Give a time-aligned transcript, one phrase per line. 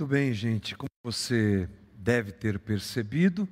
[0.00, 0.74] Muito bem, gente.
[0.74, 3.46] Como você deve ter percebido,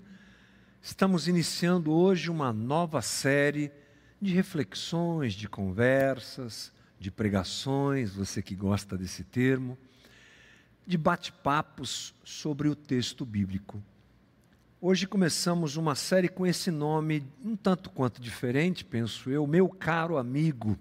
[0.81, 3.71] estamos iniciando hoje uma nova série
[4.19, 9.77] de reflexões, de conversas, de pregações, você que gosta desse termo,
[10.87, 13.83] de bate-papos sobre o texto bíblico.
[14.81, 20.17] Hoje começamos uma série com esse nome um tanto quanto diferente, penso eu, meu caro
[20.17, 20.79] amigo.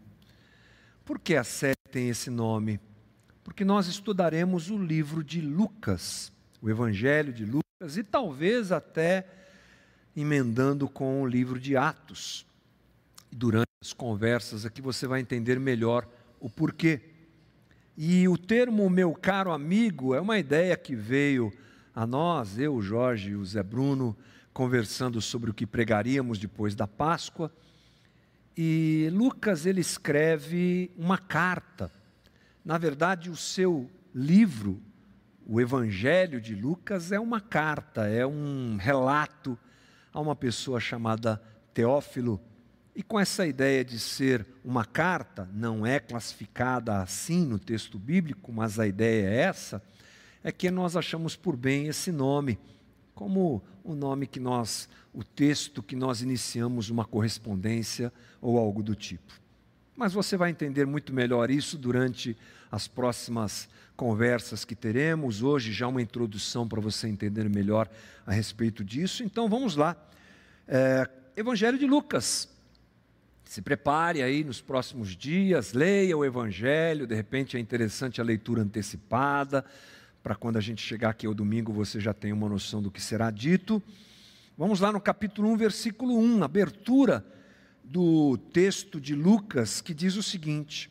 [1.04, 2.80] Por que a série tem esse nome?
[3.48, 9.26] Porque nós estudaremos o livro de Lucas, o Evangelho de Lucas, e talvez até
[10.14, 12.46] emendando com o livro de Atos.
[13.32, 16.06] Durante as conversas aqui você vai entender melhor
[16.42, 17.00] o porquê.
[17.98, 21.50] E o termo meu caro amigo é uma ideia que veio
[21.96, 24.14] a nós, eu, Jorge e o Zé Bruno,
[24.52, 27.50] conversando sobre o que pregaríamos depois da Páscoa.
[28.58, 31.90] E Lucas ele escreve uma carta
[32.68, 34.84] na verdade, o seu livro,
[35.46, 39.58] o Evangelho de Lucas, é uma carta, é um relato
[40.12, 41.42] a uma pessoa chamada
[41.74, 42.42] Teófilo.
[42.94, 48.52] E com essa ideia de ser uma carta, não é classificada assim no texto bíblico,
[48.52, 49.82] mas a ideia é essa,
[50.44, 52.60] é que nós achamos por bem esse nome,
[53.16, 58.94] como o nome que nós, o texto que nós iniciamos uma correspondência ou algo do
[58.94, 59.47] tipo.
[59.98, 62.38] Mas você vai entender muito melhor isso durante
[62.72, 65.42] as próximas conversas que teremos.
[65.42, 67.90] Hoje, já uma introdução para você entender melhor
[68.24, 69.24] a respeito disso.
[69.24, 69.98] Então, vamos lá.
[70.68, 72.48] É, Evangelho de Lucas.
[73.44, 77.08] Se prepare aí nos próximos dias, leia o Evangelho.
[77.08, 79.66] De repente, é interessante a leitura antecipada,
[80.22, 83.02] para quando a gente chegar aqui ao domingo você já tem uma noção do que
[83.02, 83.82] será dito.
[84.56, 87.26] Vamos lá no capítulo 1, versículo 1, abertura
[87.90, 90.90] do texto de Lucas, que diz o seguinte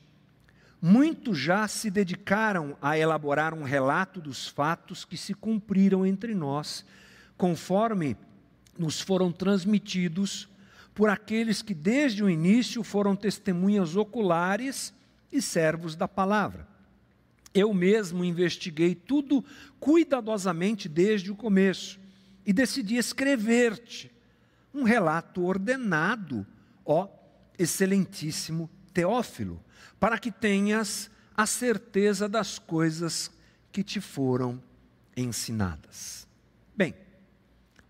[0.81, 6.85] muitos já se dedicaram a elaborar um relato dos fatos que se cumpriram entre nós,
[7.37, 8.17] conforme
[8.79, 10.49] nos foram transmitidos
[10.95, 14.95] por aqueles que desde o início foram testemunhas oculares
[15.33, 16.69] e servos da palavra.
[17.53, 19.45] Eu mesmo investiguei tudo
[19.81, 21.99] cuidadosamente desde o começo
[22.45, 24.11] e decidi escrever-te
[24.73, 26.47] um relato ordenado,
[26.87, 27.09] ó
[27.59, 29.63] excelentíssimo Teófilo
[30.01, 33.31] para que tenhas a certeza das coisas
[33.71, 34.63] que te foram
[35.15, 36.27] ensinadas.
[36.75, 36.95] Bem,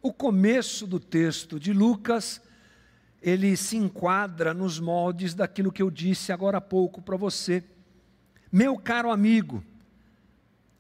[0.03, 2.41] o começo do texto de Lucas,
[3.23, 7.63] ele se enquadra nos moldes daquilo que eu disse agora há pouco para você.
[8.51, 9.63] Meu caro amigo,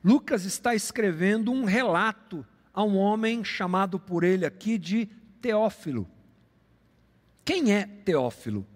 [0.02, 5.06] Lucas está escrevendo um relato a um homem chamado por ele aqui de
[5.40, 6.08] Teófilo.
[7.46, 8.66] Quem é Teófilo?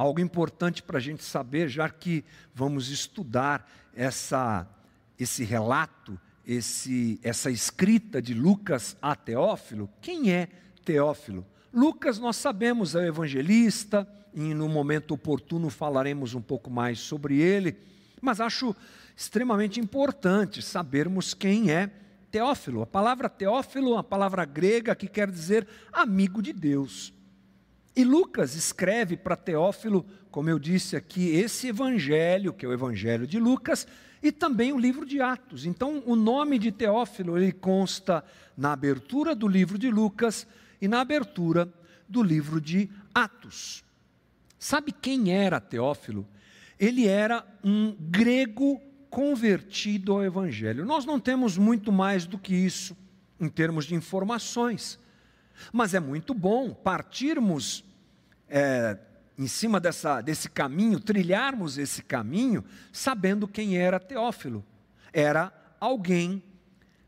[0.00, 2.24] algo importante para a gente saber, já que
[2.54, 4.66] vamos estudar essa,
[5.18, 9.90] esse relato, esse, essa escrita de Lucas a Teófilo.
[10.00, 10.48] Quem é
[10.86, 11.44] Teófilo?
[11.70, 17.38] Lucas, nós sabemos, é o evangelista, e no momento oportuno falaremos um pouco mais sobre
[17.38, 17.76] ele,
[18.22, 18.74] mas acho
[19.14, 21.90] extremamente importante sabermos quem é
[22.30, 22.80] Teófilo.
[22.80, 27.12] A palavra Teófilo é uma palavra grega que quer dizer amigo de Deus.
[27.94, 33.26] E Lucas escreve para Teófilo, como eu disse aqui, esse evangelho, que é o evangelho
[33.26, 33.86] de Lucas,
[34.22, 35.64] e também o livro de Atos.
[35.66, 38.24] Então, o nome de Teófilo ele consta
[38.56, 40.46] na abertura do livro de Lucas
[40.80, 41.72] e na abertura
[42.08, 43.82] do livro de Atos.
[44.58, 46.26] Sabe quem era Teófilo?
[46.78, 50.84] Ele era um grego convertido ao evangelho.
[50.84, 52.96] Nós não temos muito mais do que isso
[53.40, 54.98] em termos de informações.
[55.72, 57.84] Mas é muito bom partirmos
[58.48, 58.98] é,
[59.38, 64.64] em cima dessa, desse caminho, trilharmos esse caminho, sabendo quem era Teófilo.
[65.12, 66.42] Era alguém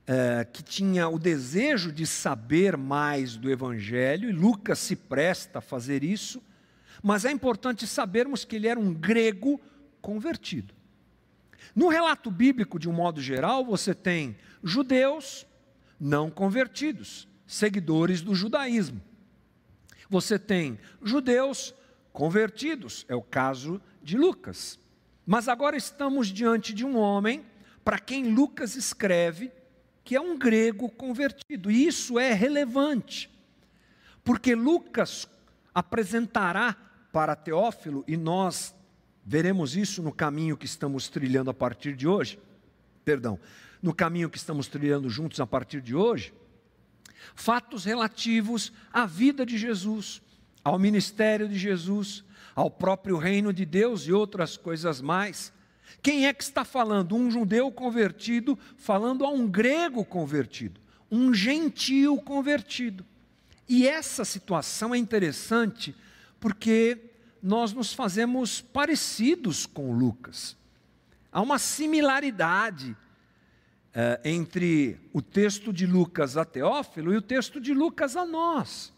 [0.06, 5.62] é, que tinha o desejo de saber mais do Evangelho, e Lucas se presta a
[5.62, 6.42] fazer isso,
[7.02, 9.60] mas é importante sabermos que ele era um grego
[10.00, 10.72] convertido.
[11.74, 15.46] No relato bíblico, de um modo geral, você tem judeus
[15.98, 18.98] não convertidos seguidores do judaísmo.
[20.08, 21.74] Você tem judeus
[22.10, 24.78] convertidos, é o caso de Lucas.
[25.26, 27.44] Mas agora estamos diante de um homem
[27.84, 29.52] para quem Lucas escreve
[30.02, 31.70] que é um grego convertido.
[31.70, 33.30] E isso é relevante,
[34.24, 35.28] porque Lucas
[35.74, 36.74] apresentará
[37.12, 38.74] para Teófilo, e nós
[39.24, 42.38] veremos isso no caminho que estamos trilhando a partir de hoje.
[43.04, 43.38] Perdão,
[43.82, 46.32] no caminho que estamos trilhando juntos a partir de hoje
[47.34, 50.22] fatos relativos à vida de Jesus,
[50.64, 52.24] ao ministério de Jesus,
[52.54, 55.52] ao próprio reino de Deus e outras coisas mais.
[56.02, 57.14] Quem é que está falando?
[57.14, 60.80] Um judeu convertido falando a um grego convertido,
[61.10, 63.04] um gentio convertido.
[63.68, 65.94] E essa situação é interessante
[66.40, 66.98] porque
[67.42, 70.56] nós nos fazemos parecidos com Lucas.
[71.30, 72.96] Há uma similaridade
[73.94, 78.92] eh, entre o texto de Lucas a Teófilo e o texto de Lucas a nós.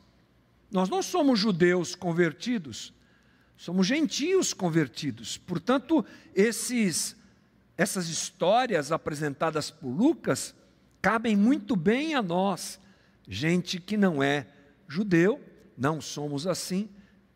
[0.71, 2.93] Nós não somos judeus convertidos,
[3.57, 5.37] somos gentios convertidos.
[5.37, 6.05] Portanto,
[6.35, 7.17] esses,
[7.77, 10.55] essas histórias apresentadas por Lucas
[11.03, 12.81] cabem muito bem a nós,
[13.29, 14.47] gente que não é
[14.89, 15.41] judeu,
[15.77, 16.89] não somos assim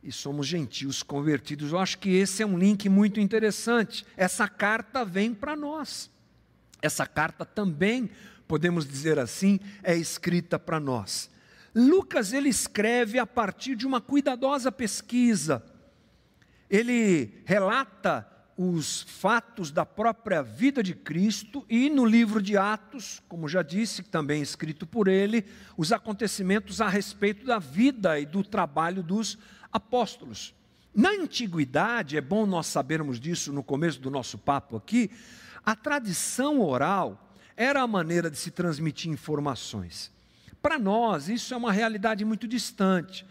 [0.02, 1.72] e somos gentios convertidos.
[1.72, 4.06] Eu acho que esse é um link muito interessante.
[4.16, 6.10] Essa carta vem para nós.
[6.80, 8.10] Essa carta também,
[8.46, 11.30] podemos dizer assim, é escrita para nós.
[11.74, 15.64] Lucas ele escreve a partir de uma cuidadosa pesquisa.
[16.68, 18.26] Ele relata
[18.56, 24.02] os fatos da própria vida de Cristo e no livro de Atos, como já disse,
[24.02, 25.44] também escrito por ele,
[25.76, 29.38] os acontecimentos a respeito da vida e do trabalho dos
[29.72, 30.52] apóstolos.
[30.92, 35.08] Na antiguidade, é bom nós sabermos disso no começo do nosso papo aqui,
[35.64, 40.10] a tradição oral era a maneira de se transmitir informações.
[40.62, 43.26] Para nós, isso é uma realidade muito distante.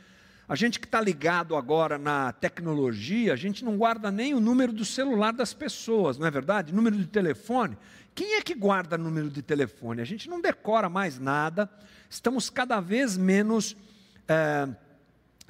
[0.50, 4.72] A gente que está ligado agora na tecnologia, a gente não guarda nem o número
[4.72, 6.74] do celular das pessoas, não é verdade?
[6.74, 7.78] Número de telefone.
[8.16, 10.02] Quem é que guarda número de telefone?
[10.02, 11.70] A gente não decora mais nada,
[12.10, 13.76] estamos cada vez menos
[14.28, 14.68] é,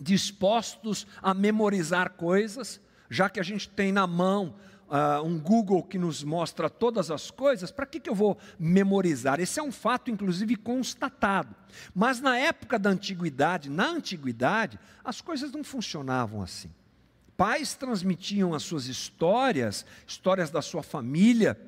[0.02, 4.56] dispostos a memorizar coisas, já que a gente tem na mão
[4.90, 9.40] uh, um Google que nos mostra todas as coisas, para que, que eu vou memorizar?
[9.40, 11.56] Esse é um fato, inclusive, constatado.
[11.94, 16.70] Mas na época da antiguidade, na antiguidade, as coisas não funcionavam assim.
[17.36, 21.60] Pais transmitiam as suas histórias, histórias da sua família.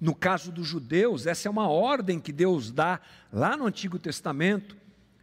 [0.00, 2.98] No caso dos judeus, essa é uma ordem que Deus dá
[3.30, 4.76] lá no Antigo Testamento.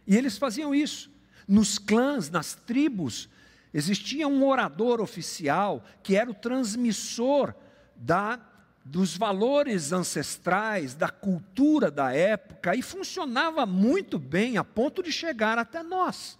[0.06, 1.10] E eles faziam isso.
[1.46, 3.28] Nos clãs, nas tribos,
[3.72, 7.54] Existia um orador oficial que era o transmissor
[7.94, 8.40] da,
[8.84, 15.58] dos valores ancestrais, da cultura da época, e funcionava muito bem a ponto de chegar
[15.58, 16.38] até nós.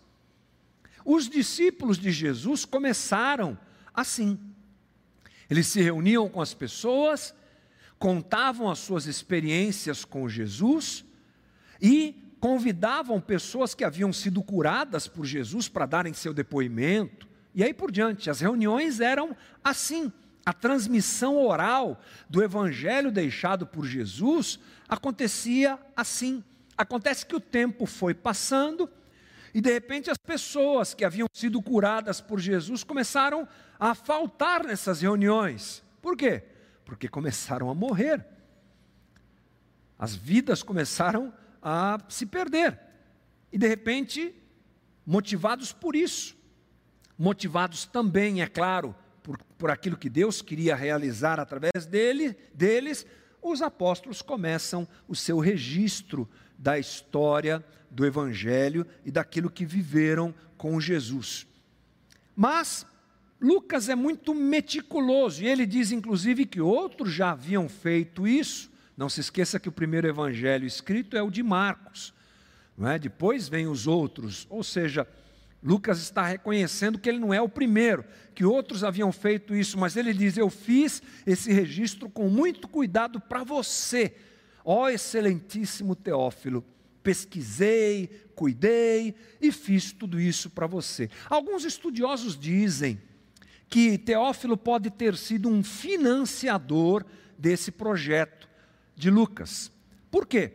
[1.04, 3.58] Os discípulos de Jesus começaram
[3.94, 4.38] assim.
[5.48, 7.34] Eles se reuniam com as pessoas,
[7.98, 11.04] contavam as suas experiências com Jesus
[11.80, 17.74] e convidavam pessoas que haviam sido curadas por Jesus para darem seu depoimento, e aí
[17.74, 18.30] por diante.
[18.30, 20.12] As reuniões eram assim.
[20.44, 24.58] A transmissão oral do evangelho deixado por Jesus
[24.88, 26.42] acontecia assim.
[26.76, 28.88] Acontece que o tempo foi passando
[29.52, 33.46] e de repente as pessoas que haviam sido curadas por Jesus começaram
[33.78, 35.82] a faltar nessas reuniões.
[36.00, 36.42] Por quê?
[36.84, 38.24] Porque começaram a morrer.
[39.98, 41.32] As vidas começaram a
[42.08, 42.78] se perder.
[43.52, 44.34] E de repente,
[45.04, 46.36] motivados por isso,
[47.18, 53.06] motivados também, é claro, por, por aquilo que Deus queria realizar através dele, deles,
[53.42, 56.28] os apóstolos começam o seu registro
[56.58, 61.46] da história do Evangelho e daquilo que viveram com Jesus.
[62.36, 62.86] Mas
[63.40, 68.69] Lucas é muito meticuloso e ele diz, inclusive, que outros já haviam feito isso
[69.00, 72.12] não se esqueça que o primeiro evangelho escrito é o de Marcos.
[72.76, 72.98] Não é?
[72.98, 75.08] Depois vem os outros, ou seja,
[75.62, 78.04] Lucas está reconhecendo que ele não é o primeiro,
[78.34, 83.18] que outros haviam feito isso, mas ele diz: Eu fiz esse registro com muito cuidado
[83.18, 84.14] para você,
[84.62, 86.62] ó excelentíssimo Teófilo.
[87.02, 91.08] Pesquisei, cuidei e fiz tudo isso para você.
[91.30, 93.00] Alguns estudiosos dizem
[93.66, 97.02] que Teófilo pode ter sido um financiador
[97.38, 98.39] desse projeto
[99.00, 99.72] de Lucas.
[100.10, 100.52] Por quê?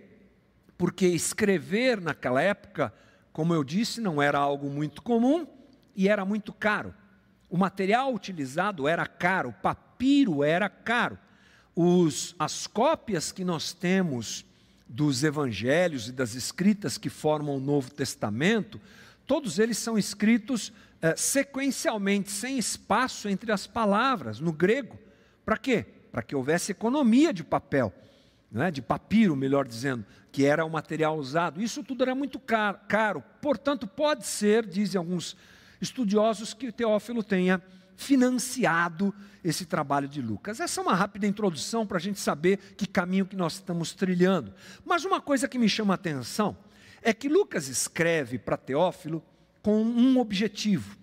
[0.78, 2.94] Porque escrever naquela época,
[3.34, 5.48] como eu disse, não era algo muito comum
[5.96, 6.94] e era muito caro.
[7.50, 11.18] O material utilizado era caro, o papiro era caro.
[11.76, 14.46] Os, as cópias que nós temos
[14.88, 18.80] dos evangelhos e das escritas que formam o Novo Testamento,
[19.26, 20.72] todos eles são escritos
[21.02, 25.00] eh, sequencialmente, sem espaço entre as palavras, no grego.
[25.44, 25.86] Para quê?
[26.12, 27.92] Para que houvesse economia de papel
[28.56, 31.62] né, de papiro, melhor dizendo, que era o material usado.
[31.62, 33.22] Isso tudo era muito caro, caro.
[33.42, 35.36] Portanto, pode ser, dizem alguns
[35.82, 37.62] estudiosos, que Teófilo tenha
[37.98, 40.62] financiado esse trabalho de Lucas.
[40.62, 44.54] Essa é uma rápida introdução para a gente saber que caminho que nós estamos trilhando.
[44.86, 46.58] Mas uma coisa que me chama a atenção
[47.02, 49.22] é que Lucas escreve para Teófilo
[49.62, 50.98] com um objetivo.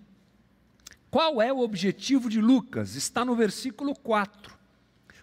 [1.11, 2.95] Qual é o objetivo de Lucas?
[2.95, 4.57] Está no versículo 4.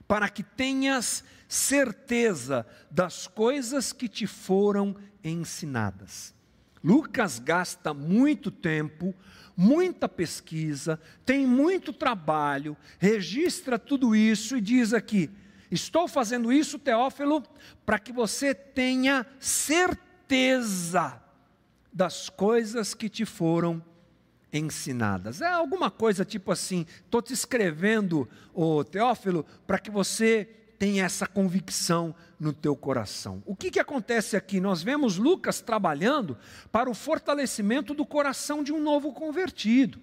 [0.06, 6.32] para que tenhas certeza das coisas que te foram ensinadas.
[6.82, 9.12] Lucas gasta muito tempo,
[9.56, 15.28] muita pesquisa, tem muito trabalho, registra tudo isso e diz aqui:
[15.72, 17.42] Estou fazendo isso, Teófilo,
[17.84, 21.20] para que você tenha certeza
[21.92, 23.84] das coisas que te foram
[24.52, 25.40] ensinadas.
[25.40, 31.26] É alguma coisa tipo assim, estou te escrevendo, ô Teófilo, para que você tenha essa
[31.26, 33.42] convicção no teu coração.
[33.44, 34.58] O que, que acontece aqui?
[34.58, 36.38] Nós vemos Lucas trabalhando
[36.72, 40.00] para o fortalecimento do coração de um novo convertido.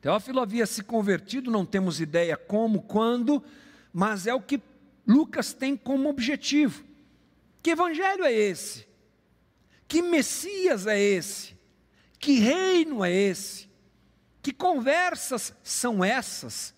[0.00, 3.40] Teófilo havia se convertido, não temos ideia como, quando,
[3.92, 4.60] mas é o que
[5.06, 6.84] Lucas tem como objetivo.
[7.62, 8.84] Que evangelho é esse?
[9.86, 11.54] Que Messias é esse?
[12.18, 13.68] Que reino é esse?
[14.42, 16.74] Que conversas são essas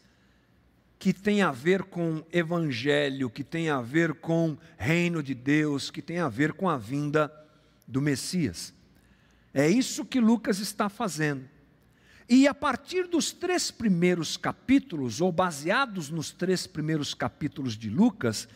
[0.99, 6.03] que têm a ver com evangelho, que têm a ver com reino de Deus, que
[6.03, 7.33] têm a ver com a vinda
[7.87, 8.75] do Messias?
[9.55, 11.49] É isso que Lucas está fazendo.
[12.29, 18.49] E a partir dos três primeiros capítulos, ou baseados nos três primeiros capítulos de Lucas,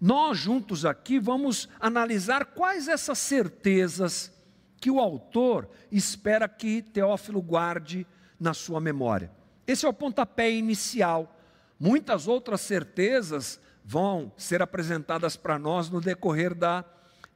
[0.00, 4.32] nós juntos aqui vamos analisar quais essas certezas
[4.80, 8.06] que o autor espera que Teófilo guarde
[8.38, 9.32] na sua memória.
[9.66, 11.36] Esse é o pontapé inicial.
[11.78, 16.84] Muitas outras certezas vão ser apresentadas para nós no decorrer da,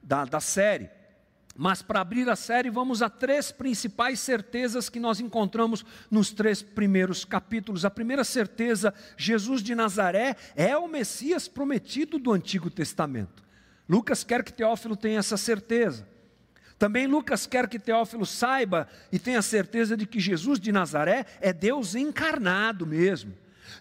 [0.01, 0.89] da, da série.
[1.55, 6.63] Mas para abrir a série, vamos a três principais certezas que nós encontramos nos três
[6.63, 7.85] primeiros capítulos.
[7.85, 13.43] A primeira certeza, Jesus de Nazaré é o Messias prometido do Antigo Testamento.
[13.87, 16.07] Lucas quer que Teófilo tenha essa certeza.
[16.79, 21.53] Também Lucas quer que Teófilo saiba e tenha certeza de que Jesus de Nazaré é
[21.53, 23.33] Deus encarnado mesmo,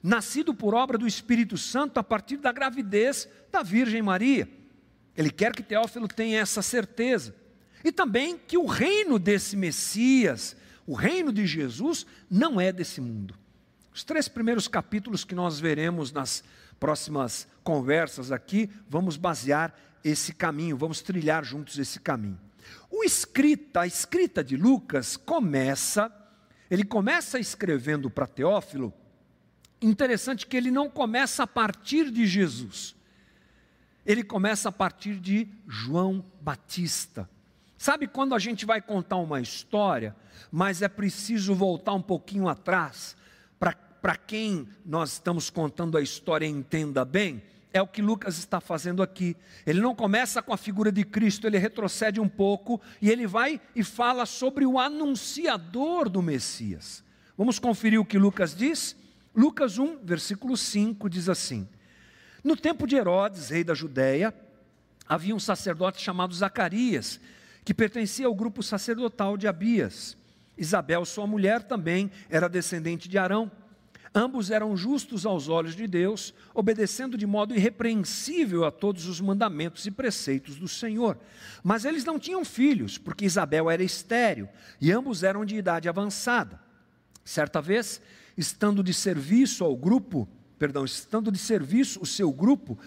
[0.02, 4.49] nascido por obra do Espírito Santo a partir da gravidez da Virgem Maria.
[5.16, 7.34] Ele quer que Teófilo tenha essa certeza.
[7.84, 10.56] E também que o reino desse Messias,
[10.87, 13.34] o reino de Jesus, não é desse mundo.
[13.92, 16.42] Os três primeiros capítulos que nós veremos nas
[16.80, 22.40] próximas conversas aqui, vamos basear esse caminho, vamos trilhar juntos esse caminho.
[22.90, 26.11] O escrita, a escrita de Lucas começa,
[26.70, 28.92] ele começa escrevendo para Teófilo,
[29.82, 32.94] interessante que ele não começa a partir de Jesus.
[34.06, 37.28] Ele começa a partir de João Batista.
[37.76, 40.14] Sabe quando a gente vai contar uma história,
[40.50, 43.16] mas é preciso voltar um pouquinho atrás,
[43.58, 47.42] para quem nós estamos contando a história entenda bem?
[47.72, 49.36] É o que Lucas está fazendo aqui.
[49.64, 53.60] Ele não começa com a figura de Cristo, ele retrocede um pouco e ele vai
[53.74, 57.02] e fala sobre o anunciador do Messias.
[57.38, 58.96] Vamos conferir o que Lucas diz?
[59.34, 61.68] Lucas 1, versículo 5 diz assim:
[62.44, 64.34] No tempo de Herodes, rei da Judéia,
[65.08, 67.18] havia um sacerdote chamado Zacarias,
[67.64, 70.16] que pertencia ao grupo sacerdotal de Abias.
[70.56, 73.50] Isabel, sua mulher, também era descendente de Arão.
[74.14, 79.86] Ambos eram justos aos olhos de Deus, obedecendo de modo irrepreensível a todos os mandamentos
[79.86, 81.18] e preceitos do Senhor.
[81.64, 86.60] Mas eles não tinham filhos, porque Isabel era estéril e ambos eram de idade avançada.
[87.24, 88.02] Certa vez,
[88.36, 92.78] estando de serviço ao grupo, perdão, estando de serviço o seu grupo,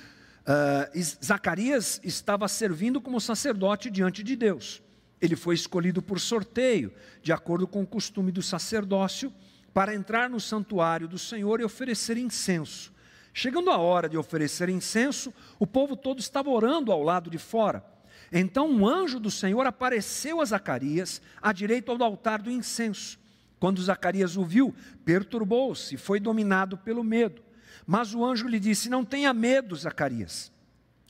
[0.42, 4.82] uh, Zacarias estava servindo como sacerdote diante de Deus.
[5.22, 9.34] Ele foi escolhido por sorteio, de acordo com o costume do sacerdócio
[9.74, 12.94] para entrar no santuário do Senhor e oferecer incenso.
[13.34, 17.84] Chegando a hora de oferecer incenso, o povo todo estava orando ao lado de fora.
[18.32, 23.20] Então um anjo do Senhor apareceu a Zacarias, à direita do altar do incenso.
[23.66, 27.42] Quando Zacarias o viu, perturbou-se foi dominado pelo medo.
[27.84, 30.52] Mas o anjo lhe disse: Não tenha medo, Zacarias.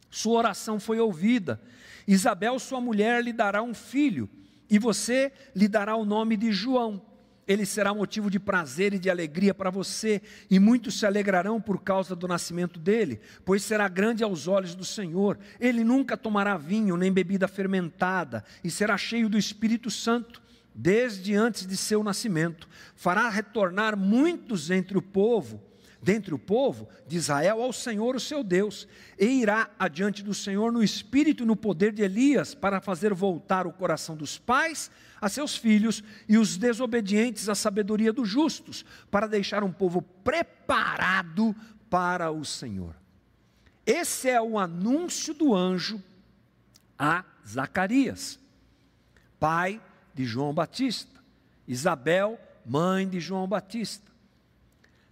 [0.10, 1.62] Sua oração foi ouvida.
[2.08, 4.30] Isabel, sua mulher, lhe dará um filho,
[4.70, 7.02] e você lhe dará o nome de João
[7.48, 11.84] ele será motivo de prazer e de alegria para você, e muitos se alegrarão por
[11.84, 15.38] causa do nascimento dele, pois será grande aos olhos do Senhor.
[15.60, 20.42] Ele nunca tomará vinho nem bebida fermentada, e será cheio do Espírito Santo,
[20.76, 22.68] desde antes de seu nascimento.
[22.96, 25.64] Fará retornar muitos entre o povo
[26.06, 30.72] dentre o povo de Israel ao Senhor, o seu Deus, e irá adiante do Senhor
[30.72, 35.28] no espírito e no poder de Elias para fazer voltar o coração dos pais a
[35.28, 41.56] seus filhos e os desobedientes à sabedoria dos justos, para deixar um povo preparado
[41.90, 42.96] para o Senhor.
[43.84, 46.04] Esse é o anúncio do anjo
[47.00, 48.40] a Zacarias,
[49.40, 49.82] pai
[50.24, 51.20] João Batista,
[51.68, 54.12] Isabel, mãe de João Batista.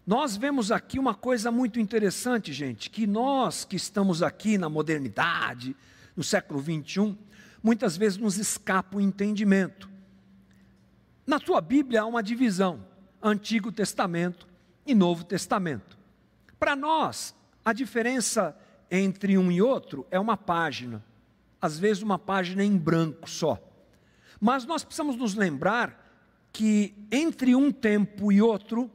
[0.06, 5.76] nós vemos aqui uma coisa muito interessante, gente, que nós que estamos aqui na modernidade,
[6.16, 7.18] no século 21,
[7.62, 9.90] muitas vezes nos escapa o entendimento.
[11.26, 12.86] Na tua Bíblia há uma divisão:
[13.22, 14.48] Antigo Testamento
[14.86, 15.98] e Novo Testamento.
[16.60, 17.34] Para nós,
[17.64, 18.58] a diferença
[18.92, 21.04] entre um e outro é uma página,
[21.62, 23.58] às vezes uma página em branco só.
[24.44, 26.06] Mas nós precisamos nos lembrar
[26.52, 28.92] que entre um tempo e outro,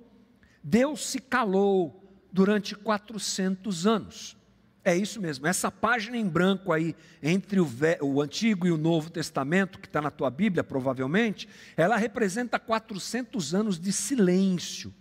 [0.63, 4.37] Deus se calou durante 400 anos.
[4.85, 7.67] É isso mesmo, essa página em branco aí, entre o,
[8.03, 13.55] o Antigo e o Novo Testamento, que está na tua Bíblia, provavelmente, ela representa 400
[13.55, 14.93] anos de silêncio.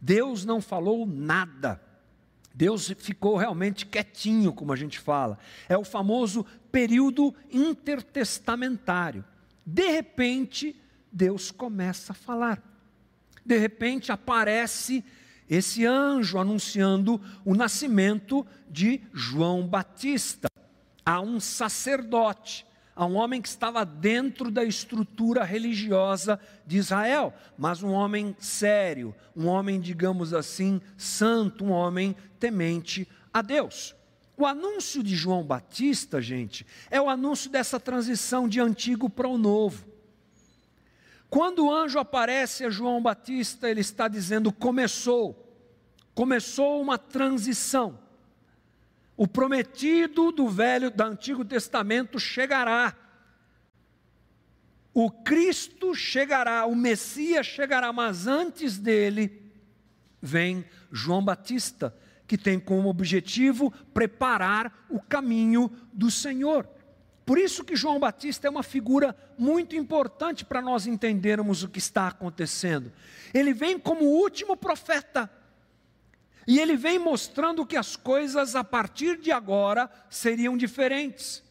[0.00, 1.82] Deus não falou nada.
[2.54, 5.36] Deus ficou realmente quietinho, como a gente fala.
[5.68, 9.24] É o famoso período intertestamentário.
[9.66, 10.80] De repente,
[11.10, 12.62] Deus começa a falar
[13.46, 15.04] de repente aparece
[15.48, 20.48] esse anjo anunciando o nascimento de João Batista
[21.04, 27.80] a um sacerdote, a um homem que estava dentro da estrutura religiosa de Israel, mas
[27.80, 33.94] um homem sério, um homem, digamos assim, santo, um homem temente a Deus.
[34.36, 39.38] O anúncio de João Batista, gente, é o anúncio dessa transição de antigo para o
[39.38, 39.86] novo.
[41.30, 45.64] Quando o anjo aparece a João Batista, ele está dizendo: começou,
[46.14, 47.98] começou uma transição.
[49.16, 52.94] O prometido do velho, do Antigo Testamento chegará.
[54.92, 59.42] O Cristo chegará, o Messias chegará, mas antes dele
[60.20, 61.94] vem João Batista,
[62.26, 66.68] que tem como objetivo preparar o caminho do Senhor.
[67.24, 71.80] Por isso que João Batista é uma figura muito importante para nós entendermos o que
[71.80, 72.92] está acontecendo.
[73.34, 75.28] Ele vem como o último profeta.
[76.46, 81.42] E ele vem mostrando que as coisas a partir de agora seriam diferentes.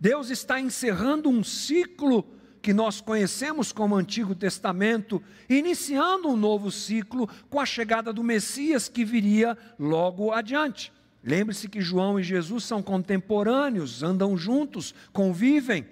[0.00, 7.28] Deus está encerrando um ciclo que nós conhecemos como Antigo Testamento, iniciando um novo ciclo
[7.48, 10.92] com a chegada do Messias que viria logo adiante.
[11.22, 15.86] Lembre-se que João e Jesus são contemporâneos, andam juntos, convivem.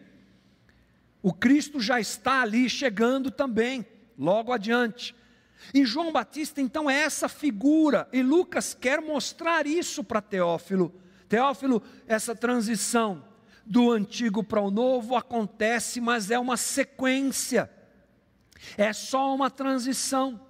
[1.22, 3.86] O Cristo já está ali chegando também,
[4.18, 5.14] logo adiante.
[5.74, 10.94] E João Batista, então, é essa figura, e Lucas quer mostrar isso para Teófilo.
[11.28, 13.27] Teófilo, essa transição
[13.68, 17.70] do antigo para o novo acontece, mas é uma sequência,
[18.76, 20.40] é só uma transição,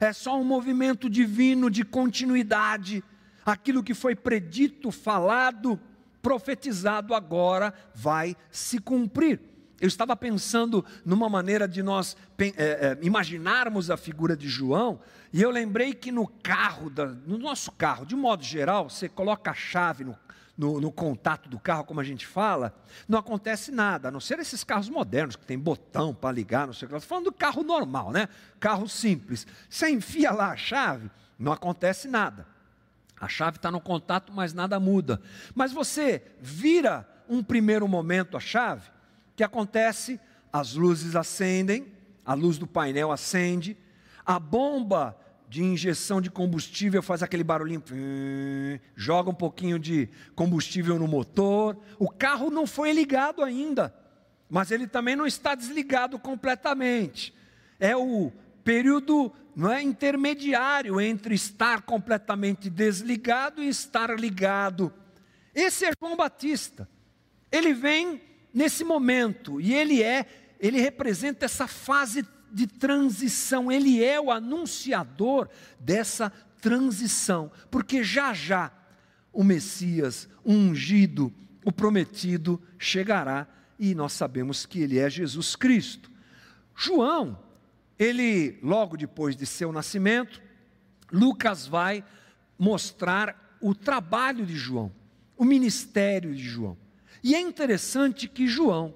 [0.00, 3.02] é só um movimento divino de continuidade.
[3.44, 5.80] Aquilo que foi predito, falado,
[6.22, 9.40] profetizado agora vai se cumprir.
[9.80, 15.00] Eu estava pensando numa maneira de nós é, é, imaginarmos a figura de João,
[15.32, 19.50] e eu lembrei que no carro, da, no nosso carro, de modo geral, você coloca
[19.50, 20.16] a chave no,
[20.58, 22.74] no, no, contato do carro, como a gente fala,
[23.08, 26.74] não acontece nada, a não ser esses carros modernos que tem botão para ligar, não
[26.74, 26.96] sei o que.
[26.96, 28.28] Estou falando do carro normal, né?
[28.58, 29.46] Carro simples.
[29.70, 32.44] Você enfia lá a chave, não acontece nada.
[33.20, 35.22] A chave está no contato, mas nada muda.
[35.54, 38.90] Mas você vira um primeiro momento a chave,
[39.36, 40.20] que acontece,
[40.52, 41.86] as luzes acendem,
[42.26, 43.76] a luz do painel acende,
[44.26, 45.16] a bomba
[45.48, 47.82] de injeção de combustível faz aquele barulhinho,
[48.94, 51.76] joga um pouquinho de combustível no motor.
[51.98, 53.94] O carro não foi ligado ainda,
[54.48, 57.34] mas ele também não está desligado completamente.
[57.80, 58.30] É o
[58.62, 64.92] período não é intermediário entre estar completamente desligado e estar ligado.
[65.54, 66.88] Esse é João Batista.
[67.50, 68.20] Ele vem
[68.52, 70.26] nesse momento e ele é,
[70.60, 76.30] ele representa essa fase de transição, ele é o anunciador dessa
[76.60, 78.72] transição, porque já já
[79.32, 81.32] o Messias, o ungido,
[81.64, 83.46] o prometido chegará
[83.78, 86.10] e nós sabemos que ele é Jesus Cristo.
[86.74, 87.38] João
[87.98, 90.40] ele, logo depois de seu nascimento,
[91.10, 92.04] Lucas vai
[92.58, 94.92] mostrar o trabalho de João,
[95.36, 96.76] o ministério de João.
[97.22, 98.94] E é interessante que João,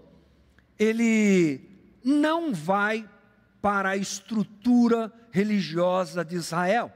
[0.79, 1.61] ele
[2.05, 3.09] não vai
[3.63, 6.93] para a estrutura religiosa de Israel.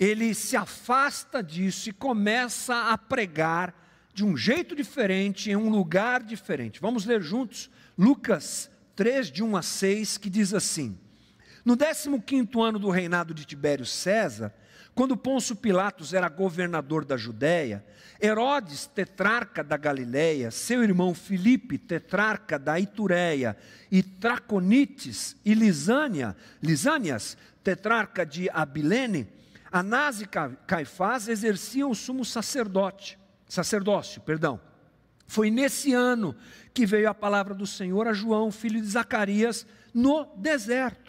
[0.00, 3.74] Ele se afasta disso e começa a pregar
[4.12, 6.80] de um jeito diferente, em um lugar diferente.
[6.80, 10.98] Vamos ler juntos Lucas 3, de 1 a 6, que diz assim:
[11.64, 14.54] no 15 ano do reinado de Tibério César,
[14.96, 17.84] Quando Pôncio Pilatos era governador da Judéia,
[18.18, 23.58] Herodes, tetrarca da Galiléia, seu irmão Filipe, tetrarca da Itureia,
[23.92, 29.28] e Traconites e Lisânia, Lisânias, tetrarca de Abilene,
[29.70, 30.26] Anás e
[30.66, 34.58] Caifás exerciam o sumo sacerdote, sacerdócio, perdão.
[35.26, 36.34] Foi nesse ano
[36.72, 41.05] que veio a palavra do Senhor a João, filho de Zacarias, no deserto.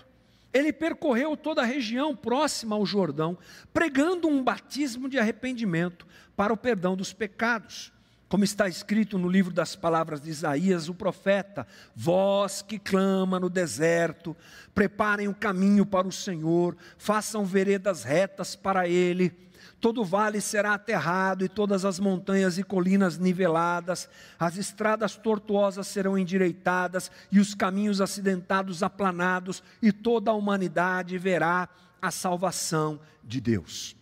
[0.54, 3.38] Ele percorreu toda a região próxima ao Jordão,
[3.74, 7.92] pregando um batismo de arrependimento para o perdão dos pecados.
[8.30, 13.50] Como está escrito no livro das palavras de Isaías, o profeta: Vós que clama no
[13.50, 14.36] deserto,
[14.76, 19.47] preparem o caminho para o Senhor, façam veredas retas para ele
[19.80, 24.10] todo vale será aterrado e todas as montanhas e colinas niveladas,
[24.40, 31.70] as estradas tortuosas serão endireitadas e os caminhos acidentados aplanados, e toda a humanidade verá
[32.02, 33.96] a salvação de Deus.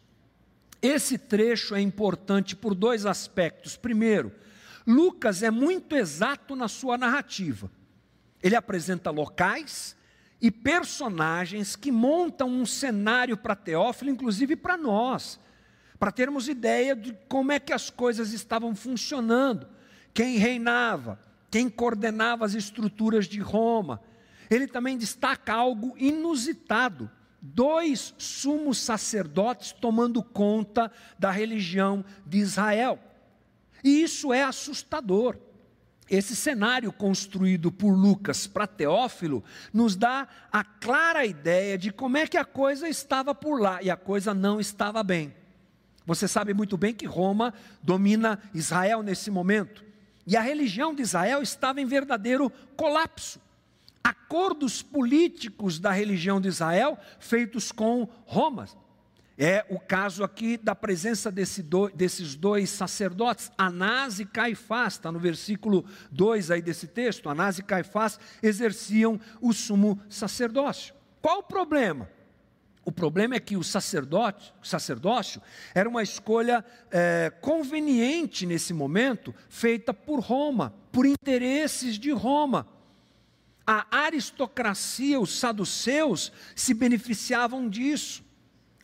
[0.81, 3.75] Esse trecho é importante por dois aspectos.
[3.75, 4.31] Primeiro,
[4.85, 7.69] Lucas é muito exato na sua narrativa.
[8.41, 9.95] Ele apresenta locais
[10.39, 15.39] e personagens que montam um cenário para Teófilo, inclusive para nós
[15.99, 19.67] para termos ideia de como é que as coisas estavam funcionando,
[20.13, 24.01] quem reinava, quem coordenava as estruturas de Roma.
[24.49, 27.09] Ele também destaca algo inusitado:
[27.41, 32.99] dois sumos sacerdotes tomando conta da religião de Israel.
[33.83, 35.37] E isso é assustador.
[36.09, 42.27] Esse cenário construído por Lucas para Teófilo nos dá a clara ideia de como é
[42.27, 45.33] que a coisa estava por lá, e a coisa não estava bem.
[46.05, 49.83] Você sabe muito bem que Roma domina Israel nesse momento.
[50.27, 53.39] E a religião de Israel estava em verdadeiro colapso.
[54.03, 58.67] Acordos políticos da religião de Israel feitos com Roma.
[59.37, 65.11] É o caso aqui da presença desse do, desses dois sacerdotes, Anás e Caifás, está
[65.11, 67.29] no versículo 2 aí desse texto.
[67.29, 70.95] Anás e Caifás exerciam o sumo sacerdócio.
[71.21, 72.09] Qual o problema?
[72.85, 75.41] O problema é que o sacerdote, sacerdócio
[75.73, 82.67] era uma escolha é, conveniente nesse momento, feita por Roma, por interesses de Roma.
[83.65, 88.23] A aristocracia, os saduceus, se beneficiavam disso.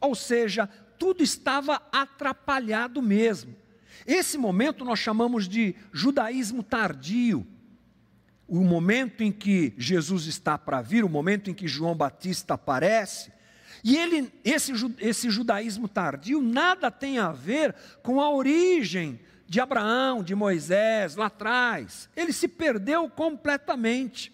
[0.02, 3.56] Ou seja, tudo estava atrapalhado mesmo.
[4.08, 7.46] Esse momento nós chamamos de judaísmo tardio.
[8.48, 13.32] O momento em que Jesus está para vir, o momento em que João Batista aparece,
[13.84, 20.24] e ele, esse, esse judaísmo tardio nada tem a ver com a origem de Abraão,
[20.24, 22.10] de Moisés, lá atrás.
[22.16, 24.32] Ele se perdeu completamente.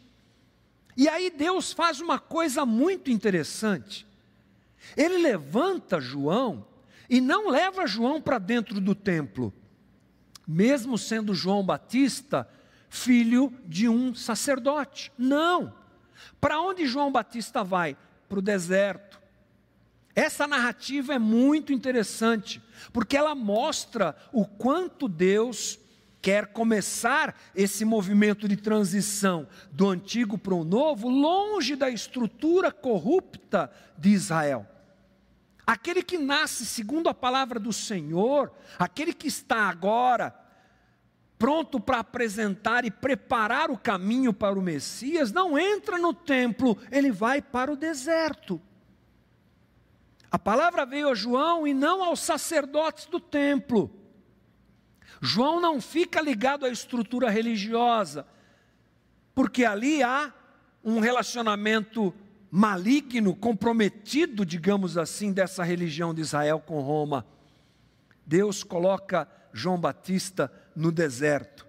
[0.95, 4.05] E aí Deus faz uma coisa muito interessante.
[4.95, 6.65] Ele levanta João
[7.09, 9.53] e não leva João para dentro do templo,
[10.47, 12.47] mesmo sendo João Batista
[12.89, 15.11] filho de um sacerdote.
[15.17, 15.73] Não.
[16.39, 17.97] Para onde João Batista vai?
[18.27, 19.21] Para o deserto.
[20.17, 22.59] Essa narrativa é muito interessante,
[22.91, 25.77] porque ela mostra o quanto Deus
[26.19, 33.71] quer começar esse movimento de transição do antigo para o novo, longe da estrutura corrupta
[33.95, 34.65] de Israel.
[35.67, 40.33] Aquele que nasce segundo a palavra do Senhor, aquele que está agora
[41.37, 47.11] pronto para apresentar e preparar o caminho para o Messias, não entra no templo, ele
[47.11, 48.59] vai para o deserto.
[50.31, 53.91] A palavra veio a João e não aos sacerdotes do templo.
[55.21, 58.27] João não fica ligado à estrutura religiosa,
[59.33, 60.33] porque ali há
[60.83, 62.13] um relacionamento
[62.51, 67.25] maligno, comprometido, digamos assim, dessa religião de Israel com Roma.
[68.25, 71.65] Deus coloca João Batista no deserto.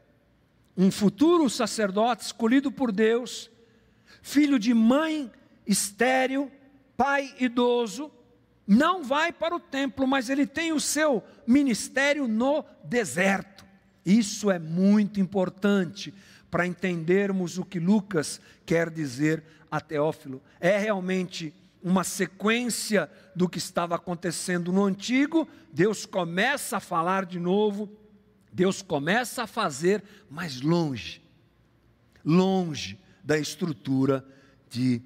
[0.76, 3.50] Um futuro sacerdote escolhido por Deus,
[4.22, 5.30] filho de mãe
[5.66, 6.50] estéril,
[6.96, 8.10] pai idoso,
[8.68, 13.64] não vai para o templo, mas ele tem o seu ministério no deserto.
[14.04, 16.12] Isso é muito importante
[16.50, 20.42] para entendermos o que Lucas quer dizer a Teófilo.
[20.60, 27.38] É realmente uma sequência do que estava acontecendo no antigo, Deus começa a falar de
[27.38, 27.88] novo,
[28.52, 31.22] Deus começa a fazer mais longe,
[32.22, 34.26] longe da estrutura
[34.68, 35.00] de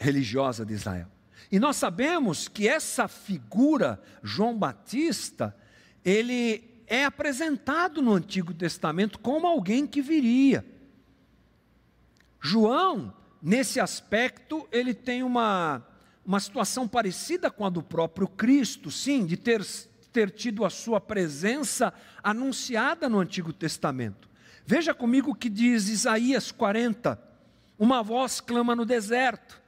[0.00, 1.12] religiosa de Israel.
[1.52, 5.54] E nós sabemos que essa figura, João Batista,
[6.02, 10.64] ele é apresentado no Antigo Testamento como alguém que viria.
[12.40, 15.86] João, nesse aspecto, ele tem uma,
[16.24, 19.62] uma situação parecida com a do próprio Cristo, sim, de ter,
[20.10, 24.26] ter tido a sua presença anunciada no Antigo Testamento.
[24.64, 27.20] Veja comigo o que diz Isaías 40.
[27.78, 29.61] Uma voz clama no deserto: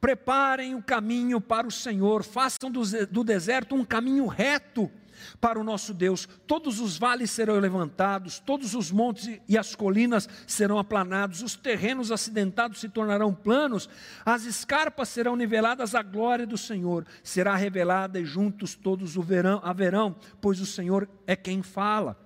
[0.00, 4.90] preparem o caminho para o Senhor, façam do, deserto um caminho reto
[5.38, 6.26] para o nosso Deus.
[6.46, 12.10] Todos os vales serão levantados, todos os montes e as colinas serão aplanados, os terrenos
[12.10, 13.88] acidentados se tornarão planos,
[14.24, 19.60] as escarpas serão niveladas, a glória do Senhor será revelada e juntos todos o verão,
[19.62, 22.18] haverão, pois o Senhor é quem fala.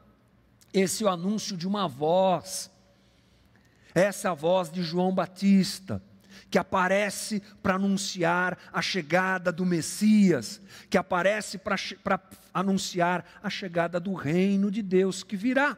[0.72, 2.70] Esse é o anúncio de uma voz.
[3.92, 6.02] Essa é a voz de João Batista
[6.50, 12.20] que aparece para anunciar a chegada do Messias, que aparece para
[12.52, 15.76] anunciar a chegada do reino de Deus que virá.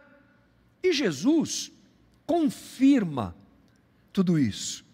[0.83, 1.72] E Jesus
[2.26, 3.35] confirma
[4.12, 4.85] tudo isso.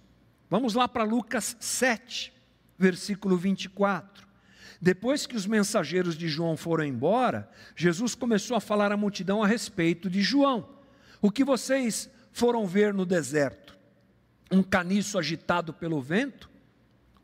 [0.49, 2.33] Vamos lá para Lucas 7,
[2.79, 4.27] versículo 24.
[4.81, 9.47] Depois que os mensageiros de João foram embora, Jesus começou a falar à multidão a
[9.47, 10.69] respeito de João.
[11.21, 13.72] O que vocês foram ver no deserto?
[14.53, 16.51] Um caniço agitado pelo vento?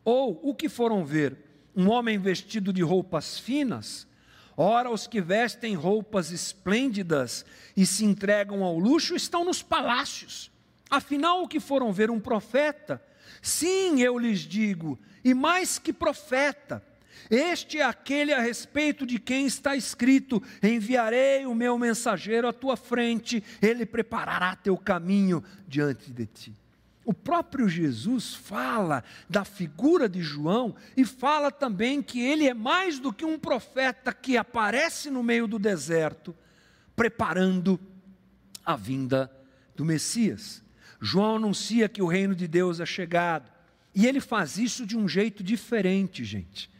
[0.05, 1.37] Ou o que foram ver?
[1.77, 4.09] Um homem vestido de roupas finas?
[4.57, 7.45] Ora, os que vestem roupas esplêndidas
[7.77, 10.51] e se entregam ao luxo estão nos palácios.
[10.91, 12.11] Afinal, o que foram ver?
[12.11, 13.01] Um profeta?
[13.43, 16.83] Sim, eu lhes digo, e mais que profeta.
[17.31, 22.77] Este é aquele a respeito de quem está escrito: Enviarei o meu mensageiro à tua
[22.77, 26.68] frente, ele preparará teu caminho diante de ti.
[27.09, 32.99] O próprio Jesus fala da figura de João e fala também que ele é mais
[32.99, 36.37] do que um profeta que aparece no meio do deserto,
[36.95, 37.81] preparando
[38.63, 39.35] a vinda
[39.75, 40.63] do Messias.
[41.01, 43.51] João anuncia que o reino de Deus é chegado,
[43.95, 46.71] e ele faz isso de um jeito diferente, gente.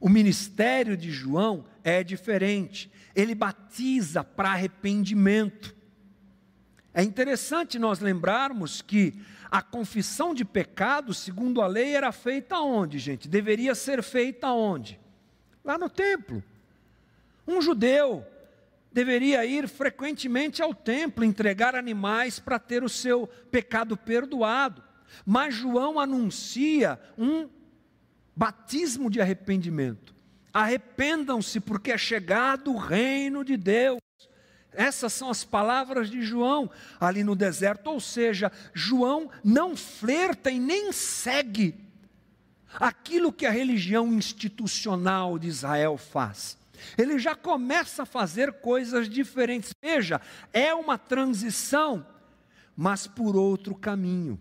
[0.00, 5.76] O ministério de João é diferente, ele batiza para arrependimento.
[6.98, 9.14] É interessante nós lembrarmos que
[9.48, 13.28] a confissão de pecado, segundo a lei, era feita onde, gente?
[13.28, 14.98] Deveria ser feita onde?
[15.64, 16.42] Lá no templo.
[17.46, 18.26] Um judeu
[18.92, 24.82] deveria ir frequentemente ao templo entregar animais para ter o seu pecado perdoado.
[25.24, 27.48] Mas João anuncia um
[28.34, 30.12] batismo de arrependimento.
[30.52, 34.00] Arrependam-se, porque é chegado o reino de Deus.
[34.72, 40.58] Essas são as palavras de João ali no deserto, ou seja, João não flerta e
[40.58, 41.74] nem segue
[42.74, 46.58] aquilo que a religião institucional de Israel faz.
[46.96, 49.72] Ele já começa a fazer coisas diferentes.
[49.82, 50.20] Veja,
[50.52, 52.06] é uma transição,
[52.76, 54.38] mas por outro caminho.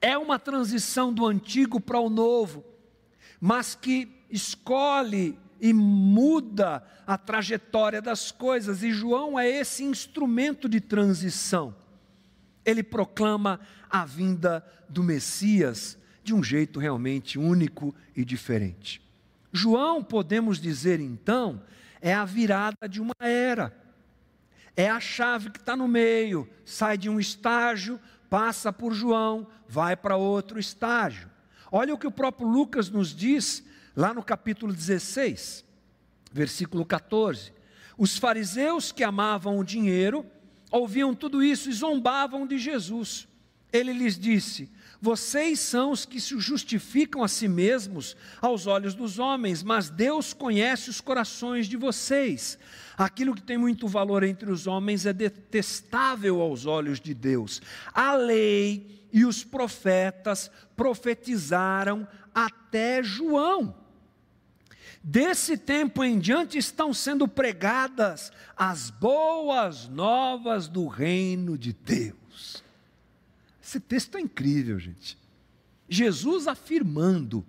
[0.00, 2.64] É uma transição do antigo para o novo,
[3.40, 10.80] mas que escolhe e muda a trajetória das coisas, e João é esse instrumento de
[10.80, 11.74] transição.
[12.64, 19.02] Ele proclama a vinda do Messias de um jeito realmente único e diferente.
[19.52, 21.62] João, podemos dizer então,
[22.00, 23.72] é a virada de uma era.
[24.76, 29.94] É a chave que está no meio, sai de um estágio, passa por João, vai
[29.94, 31.30] para outro estágio.
[31.70, 33.64] Olha o que o próprio Lucas nos diz
[33.96, 35.64] Lá no capítulo 16,
[36.32, 37.52] versículo 14,
[37.96, 40.26] os fariseus que amavam o dinheiro
[40.70, 43.28] ouviam tudo isso e zombavam de Jesus.
[43.72, 44.68] Ele lhes disse:
[45.00, 50.32] Vocês são os que se justificam a si mesmos aos olhos dos homens, mas Deus
[50.32, 52.58] conhece os corações de vocês.
[52.96, 57.62] Aquilo que tem muito valor entre os homens é detestável aos olhos de Deus.
[57.92, 63.83] A lei e os profetas profetizaram até João.
[65.06, 72.64] Desse tempo em diante estão sendo pregadas as boas novas do reino de Deus.
[73.62, 75.18] Esse texto é incrível, gente.
[75.86, 77.44] Jesus afirmando: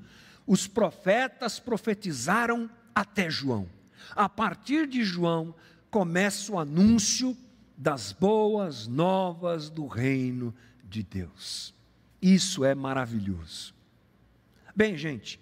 [0.45, 3.69] os profetas profetizaram até João.
[4.13, 5.55] A partir de João
[5.89, 7.37] começa o anúncio
[7.77, 11.73] das boas novas do reino de Deus.
[12.21, 13.73] Isso é maravilhoso.
[14.75, 15.39] Bem, gente,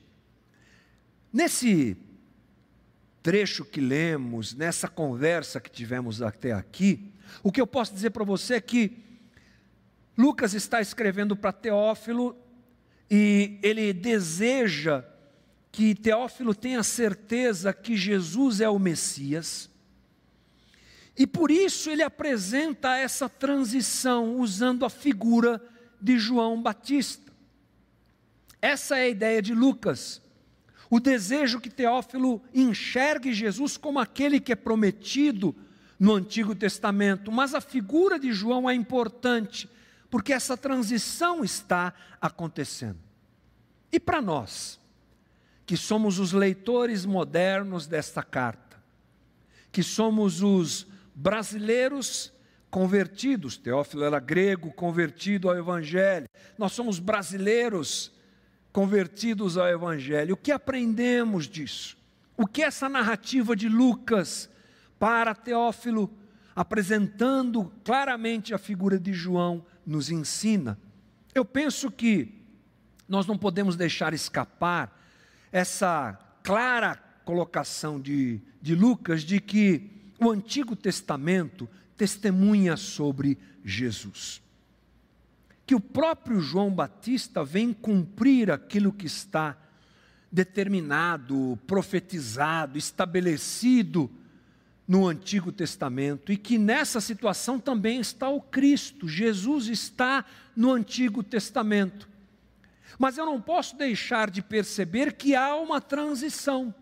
[1.33, 1.97] Nesse
[3.23, 8.23] trecho que lemos, nessa conversa que tivemos até aqui, o que eu posso dizer para
[8.23, 9.03] você é que
[10.15, 12.37] Lucas está escrevendo para Teófilo
[13.09, 15.03] e ele deseja
[15.71, 19.71] que Teófilo tenha certeza que Jesus é o Messias.
[21.17, 25.59] E por isso ele apresenta essa transição usando a figura
[25.99, 27.31] de João Batista.
[28.61, 30.22] Essa é a ideia de Lucas.
[30.93, 35.55] O desejo que Teófilo enxergue Jesus como aquele que é prometido
[35.97, 39.67] no Antigo Testamento, mas a figura de João é importante,
[40.07, 42.99] porque essa transição está acontecendo.
[43.91, 44.79] E para nós,
[45.65, 48.77] que somos os leitores modernos desta carta,
[49.71, 52.31] que somos os brasileiros
[52.69, 58.12] convertidos, Teófilo era grego, convertido ao Evangelho, nós somos brasileiros
[58.73, 60.33] convertidos ao Evangelho.
[60.33, 61.95] O que aprendemos disso?
[62.35, 64.49] O que essa narrativa de Lucas
[64.99, 66.11] para Teófilo,
[66.55, 70.77] apresentando claramente a figura de João, nos ensina?
[71.35, 72.41] Eu penso que
[73.07, 74.99] nós não podemos deixar escapar
[75.51, 84.42] essa clara colocação de, de Lucas de que o Antigo Testamento testemunha sobre Jesus
[85.65, 89.57] que o próprio João Batista vem cumprir aquilo que está
[90.31, 94.09] determinado, profetizado, estabelecido
[94.87, 101.23] no Antigo Testamento e que nessa situação também está o Cristo, Jesus está no Antigo
[101.23, 102.09] Testamento.
[102.99, 106.73] Mas eu não posso deixar de perceber que há uma transição.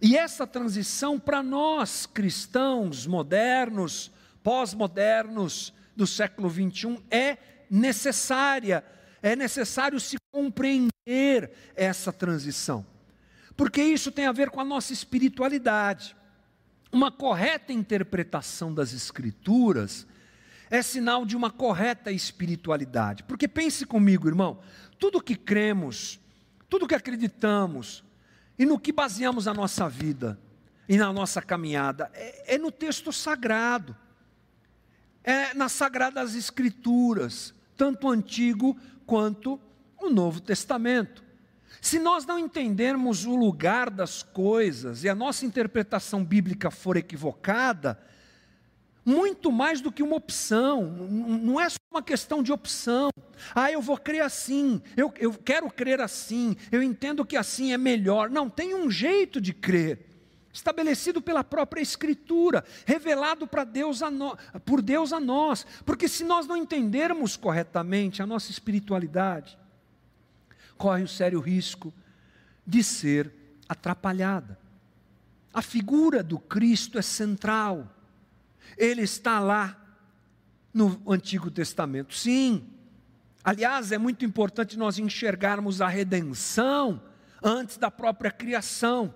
[0.00, 4.10] E essa transição para nós cristãos modernos,
[4.42, 7.38] pós-modernos, do século 21 é
[7.70, 8.84] necessária,
[9.22, 12.86] é necessário se compreender essa transição,
[13.56, 16.14] porque isso tem a ver com a nossa espiritualidade.
[16.92, 20.06] Uma correta interpretação das Escrituras
[20.70, 24.60] é sinal de uma correta espiritualidade, porque pense comigo, irmão,
[24.98, 26.20] tudo que cremos,
[26.68, 28.04] tudo que acreditamos
[28.58, 30.38] e no que baseamos a nossa vida
[30.88, 33.96] e na nossa caminhada é, é no texto sagrado
[35.26, 39.60] é nas Sagradas Escrituras, tanto o Antigo quanto
[40.00, 41.24] o Novo Testamento.
[41.80, 48.00] Se nós não entendermos o lugar das coisas e a nossa interpretação bíblica for equivocada,
[49.04, 53.10] muito mais do que uma opção, não é só uma questão de opção.
[53.54, 57.78] Ah, eu vou crer assim, eu, eu quero crer assim, eu entendo que assim é
[57.78, 58.30] melhor.
[58.30, 60.15] Não, tem um jeito de crer
[60.56, 66.46] estabelecido pela própria Escritura, revelado para Deus no, por Deus a nós, porque se nós
[66.46, 69.58] não entendermos corretamente a nossa espiritualidade,
[70.76, 71.92] corre o sério risco
[72.66, 73.32] de ser
[73.68, 74.58] atrapalhada.
[75.52, 77.88] A figura do Cristo é central,
[78.76, 79.78] ele está lá
[80.72, 82.66] no Antigo Testamento, sim.
[83.44, 87.00] Aliás, é muito importante nós enxergarmos a redenção
[87.42, 89.14] antes da própria criação.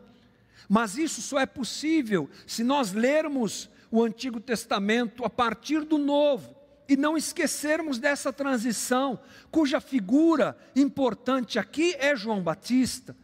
[0.72, 6.54] Mas isso só é possível se nós lermos o Antigo Testamento a partir do Novo
[6.88, 9.18] e não esquecermos dessa transição,
[9.50, 13.16] cuja figura importante aqui é João Batista,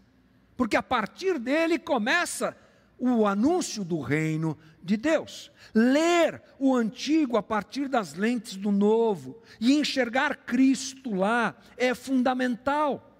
[0.56, 2.56] porque a partir dele começa
[2.98, 5.52] o anúncio do reino de Deus.
[5.72, 13.16] Ler o antigo a partir das lentes do novo e enxergar Cristo lá é fundamental.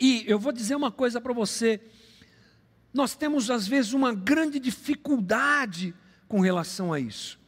[0.00, 1.78] E eu vou dizer uma coisa para você:
[2.94, 5.92] nós temos às vezes uma grande dificuldade
[6.28, 7.40] com relação a isso.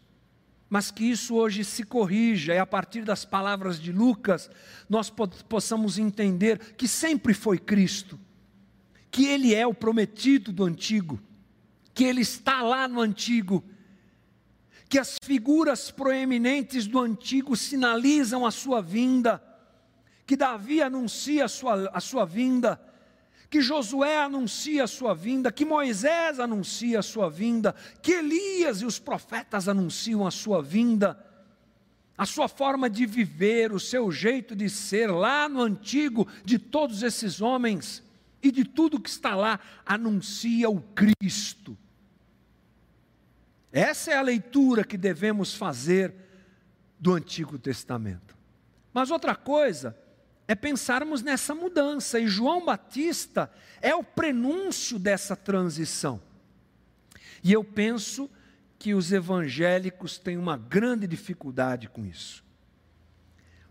[0.68, 4.50] Mas que isso hoje se corrija e a partir das palavras de Lucas
[4.88, 5.08] nós
[5.48, 8.18] possamos entender que sempre foi Cristo,
[9.08, 11.20] que Ele é o prometido do antigo,
[11.94, 13.62] que Ele está lá no antigo,
[14.88, 19.40] que as figuras proeminentes do antigo sinalizam a sua vinda,
[20.26, 22.80] que Davi anuncia a sua, a sua vinda,
[23.56, 28.84] que Josué anuncia a sua vinda, que Moisés anuncia a sua vinda, que Elias e
[28.84, 31.18] os profetas anunciam a sua vinda,
[32.18, 37.02] a sua forma de viver, o seu jeito de ser, lá no antigo, de todos
[37.02, 38.02] esses homens
[38.42, 41.78] e de tudo que está lá, anuncia o Cristo.
[43.72, 46.14] Essa é a leitura que devemos fazer
[47.00, 48.36] do Antigo Testamento.
[48.92, 49.96] Mas outra coisa
[50.48, 56.20] é pensarmos nessa mudança, e João Batista é o prenúncio dessa transição.
[57.42, 58.30] E eu penso
[58.78, 62.44] que os evangélicos têm uma grande dificuldade com isso.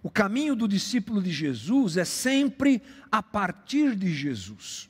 [0.03, 4.89] O caminho do discípulo de Jesus é sempre a partir de Jesus.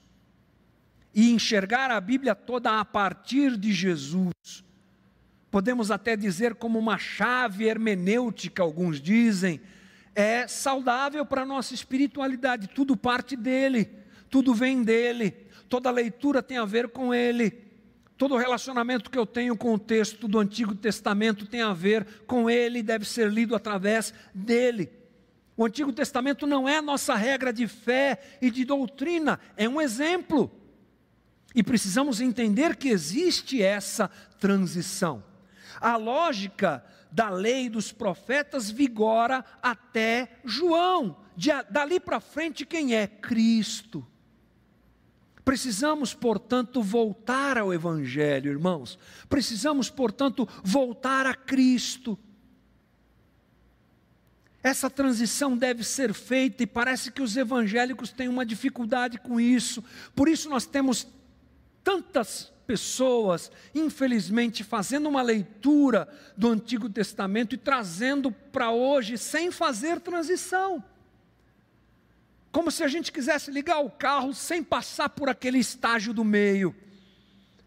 [1.14, 4.34] E enxergar a Bíblia toda a partir de Jesus.
[5.50, 9.62] Podemos até dizer como uma chave hermenêutica, alguns dizem,
[10.16, 13.92] é saudável para a nossa espiritualidade, tudo parte dele,
[14.30, 15.32] tudo vem dele,
[15.68, 17.52] toda leitura tem a ver com ele,
[18.18, 22.50] todo relacionamento que eu tenho com o texto do Antigo Testamento tem a ver com
[22.50, 24.90] ele, deve ser lido através dele.
[25.58, 30.52] O Antigo Testamento não é nossa regra de fé e de doutrina, é um exemplo.
[31.54, 34.10] E precisamos entender que existe essa
[34.40, 35.24] transição.
[35.80, 36.84] A lógica
[37.16, 41.24] da lei dos profetas vigora até João.
[41.34, 43.08] De, dali para frente, quem é?
[43.08, 44.06] Cristo.
[45.46, 49.00] Precisamos, portanto, voltar ao Evangelho, irmãos.
[49.30, 52.20] Precisamos, portanto, voltar a Cristo.
[54.62, 59.82] Essa transição deve ser feita e parece que os evangélicos têm uma dificuldade com isso.
[60.14, 61.08] Por isso nós temos
[61.82, 70.00] tantas pessoas, infelizmente, fazendo uma leitura do Antigo Testamento e trazendo para hoje sem fazer
[70.00, 70.84] transição.
[72.52, 76.76] Como se a gente quisesse ligar o carro sem passar por aquele estágio do meio.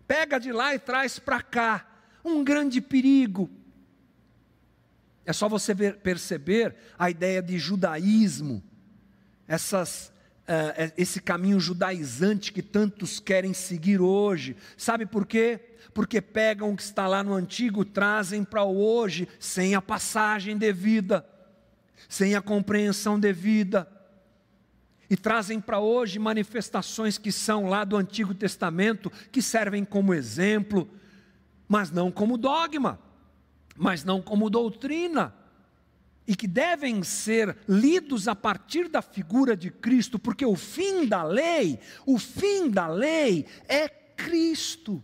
[0.07, 1.87] Pega de lá e traz para cá.
[2.25, 3.51] Um grande perigo.
[5.27, 8.63] É só você ver, perceber a ideia de judaísmo,
[9.47, 10.11] essas,
[10.49, 14.57] uh, esse caminho judaizante que tantos querem seguir hoje.
[14.77, 15.61] Sabe por quê?
[15.93, 20.57] Porque pegam o que está lá no antigo, trazem para o hoje, sem a passagem
[20.57, 21.27] devida,
[22.09, 23.89] sem a compreensão devida.
[25.11, 30.89] E trazem para hoje manifestações que são lá do Antigo Testamento, que servem como exemplo,
[31.67, 32.99] mas não como dogma
[33.79, 35.33] mas não como doutrina,
[36.29, 41.25] e que devem ser lidos a partir da figura de Cristo, porque o fim da
[41.25, 45.03] lei, o fim da lei é Cristo.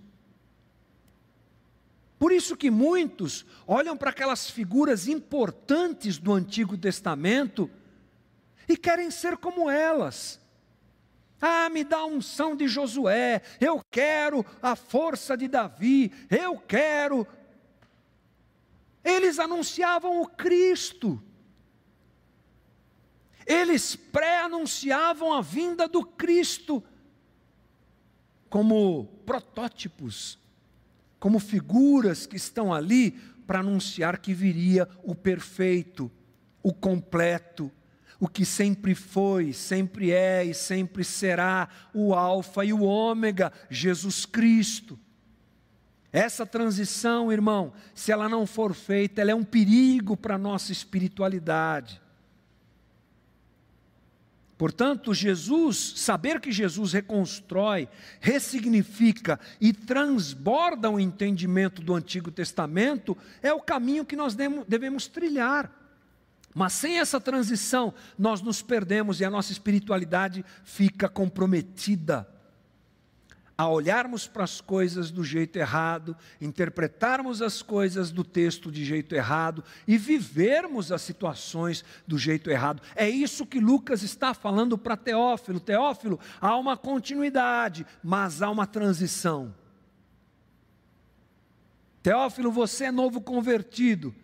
[2.18, 7.70] Por isso que muitos olham para aquelas figuras importantes do Antigo Testamento
[8.68, 10.38] e querem ser como elas.
[11.40, 17.26] Ah, me dá a unção de Josué, eu quero a força de Davi, eu quero
[19.04, 21.22] eles anunciavam o Cristo.
[23.46, 26.82] Eles pré-anunciavam a vinda do Cristo
[28.48, 30.38] como protótipos,
[31.20, 33.10] como figuras que estão ali
[33.46, 36.10] para anunciar que viria o perfeito,
[36.62, 37.70] o completo,
[38.18, 44.24] o que sempre foi, sempre é e sempre será o Alfa e o Ômega, Jesus
[44.24, 44.98] Cristo.
[46.14, 50.70] Essa transição, irmão, se ela não for feita, ela é um perigo para a nossa
[50.70, 52.00] espiritualidade.
[54.56, 57.88] Portanto, Jesus, saber que Jesus reconstrói,
[58.20, 64.36] ressignifica e transborda o entendimento do Antigo Testamento, é o caminho que nós
[64.68, 65.68] devemos trilhar.
[66.54, 72.32] Mas sem essa transição, nós nos perdemos e a nossa espiritualidade fica comprometida
[73.56, 79.14] a olharmos para as coisas do jeito errado, interpretarmos as coisas do texto de jeito
[79.14, 82.82] errado e vivermos as situações do jeito errado.
[82.96, 85.60] É isso que Lucas está falando para Teófilo.
[85.60, 89.54] Teófilo, há uma continuidade, mas há uma transição.
[92.02, 94.14] Teófilo, você é novo convertido,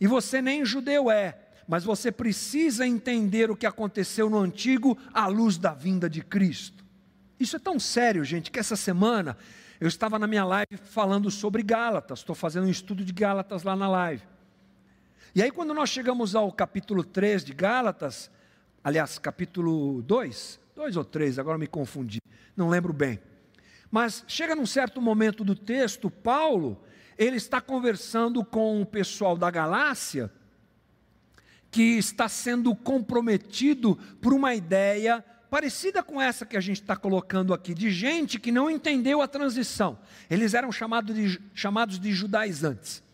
[0.00, 5.26] e você nem judeu é, mas você precisa entender o que aconteceu no antigo à
[5.26, 6.83] luz da vinda de Cristo.
[7.44, 9.36] Isso é tão sério, gente, que essa semana
[9.78, 13.76] eu estava na minha live falando sobre Gálatas, estou fazendo um estudo de Gálatas lá
[13.76, 14.22] na live.
[15.34, 18.30] E aí, quando nós chegamos ao capítulo 3 de Gálatas,
[18.82, 22.18] aliás, capítulo 2, 2 ou 3, agora me confundi,
[22.56, 23.20] não lembro bem.
[23.90, 26.82] Mas chega num certo momento do texto, Paulo,
[27.18, 30.32] ele está conversando com o pessoal da Galácia,
[31.70, 35.22] que está sendo comprometido por uma ideia
[35.54, 39.28] parecida com essa que a gente está colocando aqui, de gente que não entendeu a
[39.28, 39.96] transição.
[40.28, 43.04] Eles eram chamados de, chamados de judaizantes.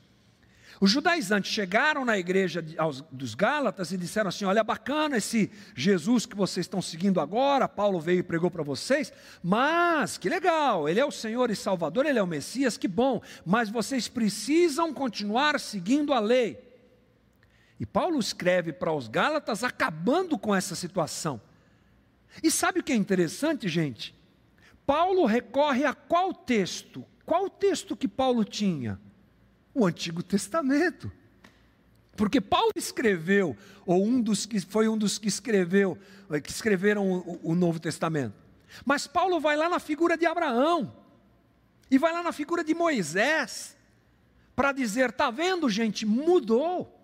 [0.81, 2.65] Os judaizantes chegaram na igreja
[3.13, 8.01] dos Gálatas e disseram assim: Olha, bacana esse Jesus que vocês estão seguindo agora, Paulo
[8.01, 9.13] veio e pregou para vocês,
[9.43, 13.21] mas que legal, ele é o Senhor e Salvador, ele é o Messias, que bom,
[13.45, 16.59] mas vocês precisam continuar seguindo a lei.
[17.79, 21.39] E Paulo escreve para os Gálatas acabando com essa situação.
[22.43, 24.15] E sabe o que é interessante, gente?
[24.87, 27.05] Paulo recorre a qual texto?
[27.25, 29.01] Qual texto que Paulo tinha?
[29.75, 31.11] O Antigo Testamento.
[32.17, 33.57] Porque Paulo escreveu,
[33.87, 35.97] ou um dos que foi um dos que escreveu,
[36.31, 38.35] eh, que escreveram o, o Novo Testamento.
[38.85, 40.95] Mas Paulo vai lá na figura de Abraão,
[41.91, 43.77] e vai lá na figura de Moisés,
[44.55, 46.97] para dizer: está vendo, gente, mudou.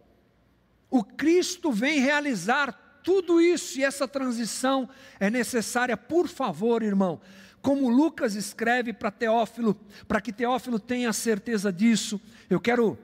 [0.88, 4.88] O Cristo vem realizar tudo isso e essa transição
[5.20, 7.20] é necessária, por favor, irmão.
[7.62, 12.98] Como Lucas escreve para Teófilo, para que Teófilo tenha certeza disso, eu quero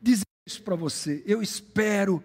[0.00, 1.20] dizer isso para você.
[1.26, 2.22] Eu espero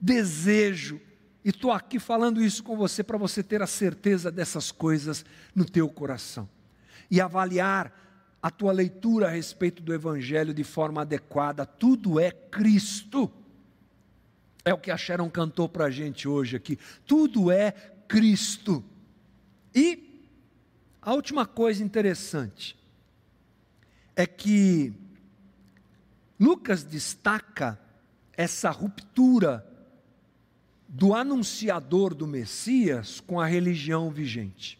[0.00, 1.00] desejo,
[1.44, 5.64] e estou aqui falando isso com você para você ter a certeza dessas coisas no
[5.64, 6.48] teu coração
[7.10, 7.92] e avaliar
[8.40, 11.66] a tua leitura a respeito do Evangelho de forma adequada.
[11.66, 13.32] Tudo é Cristo.
[14.64, 16.78] É o que a Sharon cantou para a gente hoje aqui.
[17.06, 17.72] Tudo é
[18.06, 18.84] Cristo.
[19.74, 20.28] E
[21.00, 22.78] a última coisa interessante
[24.14, 24.92] é que
[26.38, 27.78] Lucas destaca
[28.36, 29.66] essa ruptura
[30.88, 34.78] do anunciador do Messias com a religião vigente.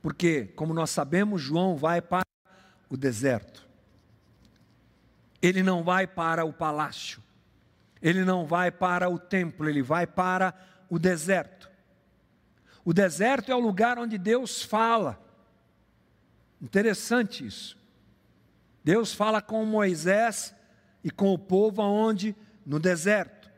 [0.00, 2.26] Porque, como nós sabemos, João vai para
[2.88, 3.68] o deserto.
[5.40, 7.22] Ele não vai para o palácio.
[8.02, 10.52] Ele não vai para o templo, ele vai para
[10.90, 11.70] o deserto.
[12.84, 15.22] O deserto é o lugar onde Deus fala.
[16.60, 17.78] Interessante isso.
[18.84, 20.54] Deus fala com Moisés
[21.04, 22.34] e com o povo aonde?
[22.66, 23.50] No deserto.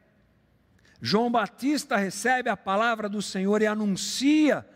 [1.00, 4.66] João Batista recebe a palavra do Senhor e anuncia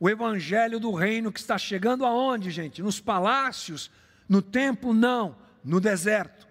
[0.00, 2.82] o evangelho do reino que está chegando aonde, gente?
[2.82, 3.90] Nos palácios,
[4.28, 4.92] no templo?
[4.92, 6.46] Não, no deserto.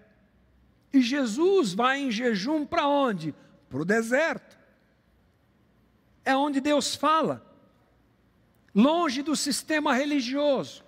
[0.92, 3.34] E Jesus vai em jejum para onde?
[3.68, 4.58] Para o deserto.
[6.24, 7.44] É onde Deus fala.
[8.74, 10.84] Longe do sistema religioso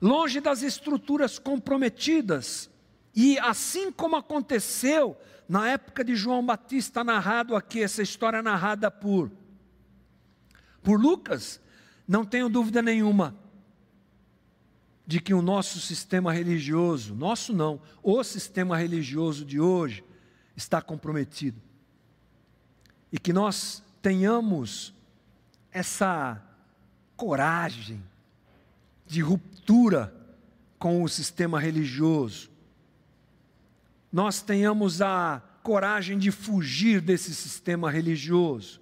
[0.00, 2.70] longe das estruturas comprometidas.
[3.14, 5.16] E assim como aconteceu
[5.48, 9.30] na época de João Batista, narrado aqui, essa história narrada por,
[10.82, 11.60] por Lucas,
[12.06, 13.34] não tenho dúvida nenhuma
[15.08, 20.04] de que o nosso sistema religioso, nosso não, o sistema religioso de hoje,
[20.54, 21.58] está comprometido.
[23.10, 24.92] E que nós tenhamos
[25.72, 26.42] essa
[27.16, 28.02] coragem
[29.06, 30.14] de ruptura
[30.78, 32.50] com o sistema religioso.
[34.12, 38.78] Nós tenhamos a coragem de fugir desse sistema religioso.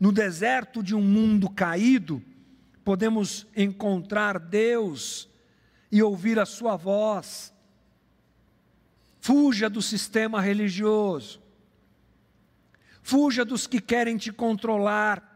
[0.00, 2.22] No deserto de um mundo caído,
[2.82, 5.30] podemos encontrar Deus
[5.92, 7.54] e ouvir a Sua voz.
[9.20, 11.40] Fuja do sistema religioso.
[13.02, 15.32] Fuja dos que querem te controlar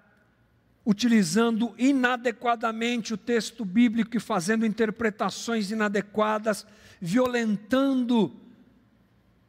[0.86, 6.64] utilizando inadequadamente o texto bíblico e fazendo interpretações inadequadas,
[7.00, 8.32] violentando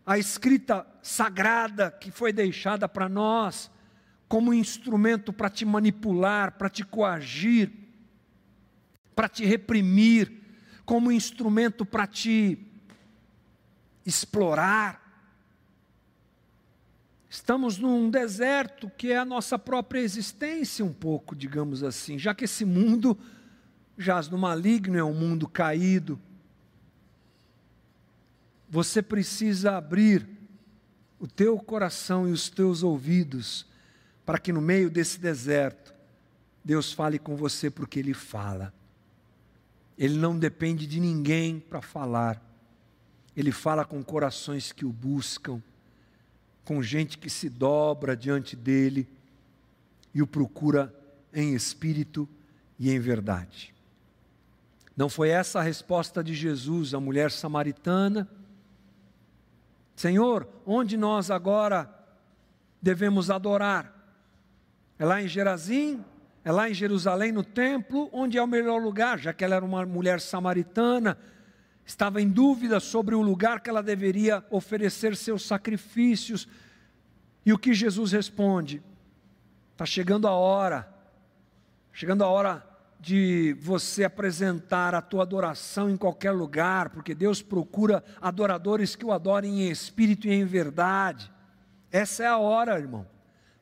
[0.03, 3.69] a escrita sagrada que foi deixada para nós
[4.27, 7.71] como instrumento para te manipular, para te coagir,
[9.15, 10.46] para te reprimir,
[10.87, 12.57] como instrumento para te
[14.05, 15.05] explorar.
[17.29, 22.45] Estamos num deserto que é a nossa própria existência, um pouco, digamos assim, já que
[22.45, 23.19] esse mundo
[23.97, 26.17] jaz no maligno, é um mundo caído.
[28.69, 30.25] Você precisa abrir
[31.19, 33.67] o teu coração e os teus ouvidos
[34.25, 35.93] para que no meio desse deserto
[36.63, 38.73] Deus fale com você porque Ele fala.
[39.97, 42.41] Ele não depende de ninguém para falar.
[43.35, 45.61] Ele fala com corações que o buscam
[46.67, 49.07] com gente que se dobra diante dele
[50.13, 50.93] e o procura
[51.33, 52.27] em espírito
[52.77, 53.73] e em verdade.
[54.93, 58.27] Não foi essa a resposta de Jesus à mulher samaritana?
[59.95, 61.89] Senhor, onde nós agora
[62.81, 63.93] devemos adorar?
[64.99, 66.03] É lá em Gerazim?
[66.47, 68.09] É lá em Jerusalém, no templo?
[68.09, 69.19] Onde é o melhor lugar?
[69.19, 71.17] Já que ela era uma mulher samaritana,
[71.85, 76.47] estava em dúvida sobre o lugar que ela deveria oferecer seus sacrifícios.
[77.45, 78.81] E o que Jesus responde?
[79.73, 80.87] Está chegando a hora,
[81.91, 82.65] chegando a hora
[82.97, 89.11] de você apresentar a tua adoração em qualquer lugar, porque Deus procura adoradores que o
[89.11, 91.29] adorem em espírito e em verdade.
[91.91, 93.05] Essa é a hora, irmão.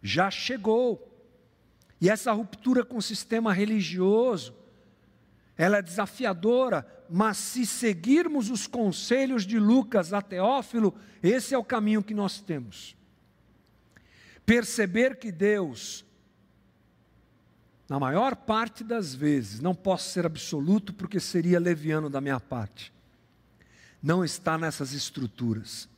[0.03, 1.14] Já chegou.
[2.05, 4.53] E essa ruptura com o sistema religioso,
[5.57, 10.93] ela é desafiadora, mas se seguirmos os conselhos de Lucas a Teófilo,
[11.23, 12.95] esse é o caminho que nós temos.
[14.45, 16.05] Perceber que Deus,
[17.89, 22.93] na maior parte das vezes, não posso ser absoluto porque seria leviano da minha parte,
[23.99, 25.89] não está nessas estruturas,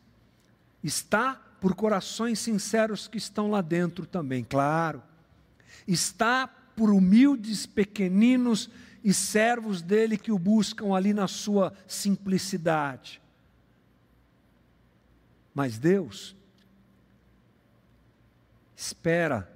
[0.82, 5.04] está por corações sinceros que estão lá dentro também, claro,
[5.88, 8.70] está por humildes, pequeninos
[9.04, 13.22] e servos dele que o buscam ali na sua simplicidade.
[15.54, 16.36] Mas Deus
[18.76, 19.52] espera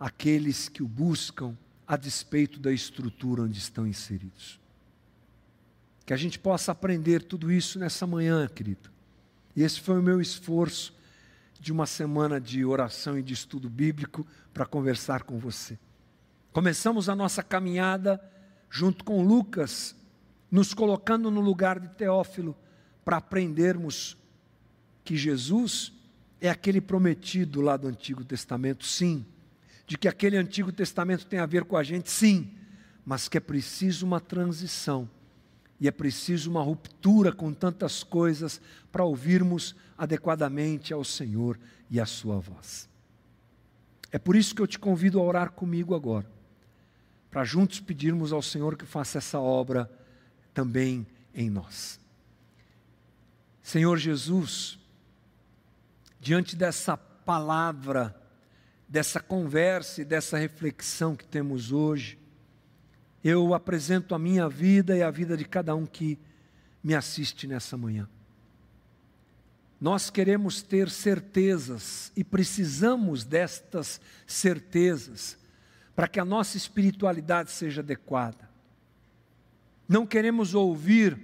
[0.00, 1.56] aqueles que o buscam
[1.86, 4.58] a despeito da estrutura onde estão inseridos.
[6.06, 8.90] Que a gente possa aprender tudo isso nessa manhã, querido.
[9.54, 10.94] E esse foi o meu esforço
[11.62, 15.78] de uma semana de oração e de estudo bíblico para conversar com você.
[16.52, 18.20] Começamos a nossa caminhada
[18.68, 19.94] junto com Lucas,
[20.50, 22.56] nos colocando no lugar de Teófilo,
[23.04, 24.16] para aprendermos
[25.04, 25.92] que Jesus
[26.40, 29.24] é aquele prometido lá do Antigo Testamento, sim.
[29.86, 32.50] De que aquele Antigo Testamento tem a ver com a gente, sim.
[33.06, 35.08] Mas que é preciso uma transição.
[35.82, 38.60] E é preciso uma ruptura com tantas coisas
[38.92, 41.58] para ouvirmos adequadamente ao Senhor
[41.90, 42.88] e à Sua voz.
[44.12, 46.30] É por isso que eu te convido a orar comigo agora,
[47.32, 49.90] para juntos pedirmos ao Senhor que faça essa obra
[50.54, 51.04] também
[51.34, 51.98] em nós.
[53.60, 54.78] Senhor Jesus,
[56.20, 58.14] diante dessa palavra,
[58.88, 62.21] dessa conversa e dessa reflexão que temos hoje,
[63.24, 66.18] eu apresento a minha vida e a vida de cada um que
[66.82, 68.08] me assiste nessa manhã.
[69.80, 75.36] Nós queremos ter certezas e precisamos destas certezas
[75.94, 78.48] para que a nossa espiritualidade seja adequada.
[79.88, 81.20] Não queremos ouvir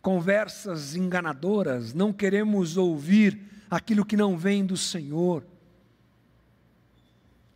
[0.00, 5.44] conversas enganadoras, não queremos ouvir aquilo que não vem do Senhor.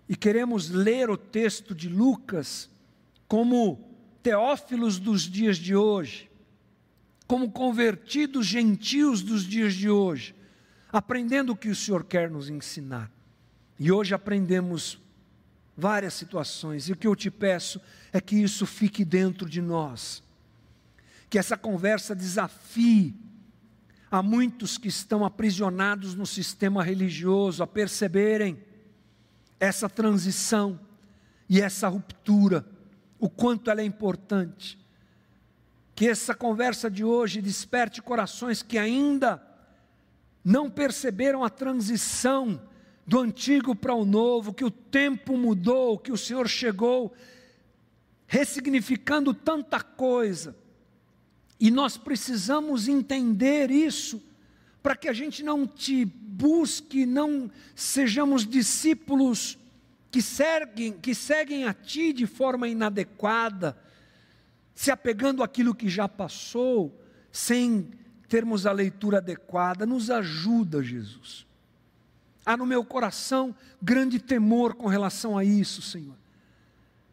[0.09, 2.71] E queremos ler o texto de Lucas
[3.29, 6.31] como teófilos dos dias de hoje,
[7.27, 10.35] como convertidos gentios dos dias de hoje,
[10.93, 13.11] aprendendo o que o Senhor quer nos ensinar.
[13.79, 15.01] E hoje aprendemos
[15.77, 17.81] várias situações, e o que eu te peço
[18.13, 20.23] é que isso fique dentro de nós,
[21.29, 23.15] que essa conversa desafie
[24.15, 28.57] Há muitos que estão aprisionados no sistema religioso a perceberem
[29.59, 30.79] essa transição
[31.49, 32.65] e essa ruptura,
[33.25, 34.79] o quanto ela é importante.
[35.95, 39.43] Que essa conversa de hoje desperte corações que ainda
[40.45, 42.61] não perceberam a transição
[43.07, 47.15] do antigo para o novo, que o tempo mudou, que o Senhor chegou,
[48.27, 50.55] ressignificando tanta coisa
[51.59, 54.23] e nós precisamos entender isso
[54.83, 59.57] para que a gente não te busque, não sejamos discípulos
[60.15, 63.77] que seguem, que seguem a ti de forma inadequada,
[64.73, 67.91] se apegando àquilo que já passou, sem
[68.29, 69.85] termos a leitura adequada.
[69.85, 71.45] Nos ajuda, Jesus.
[72.47, 73.53] Há no meu coração
[73.83, 76.15] grande temor com relação a isso, Senhor.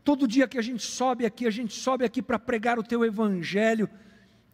[0.04, 3.04] Todo dia que a gente sobe aqui, a gente sobe aqui para pregar o teu
[3.04, 3.90] evangelho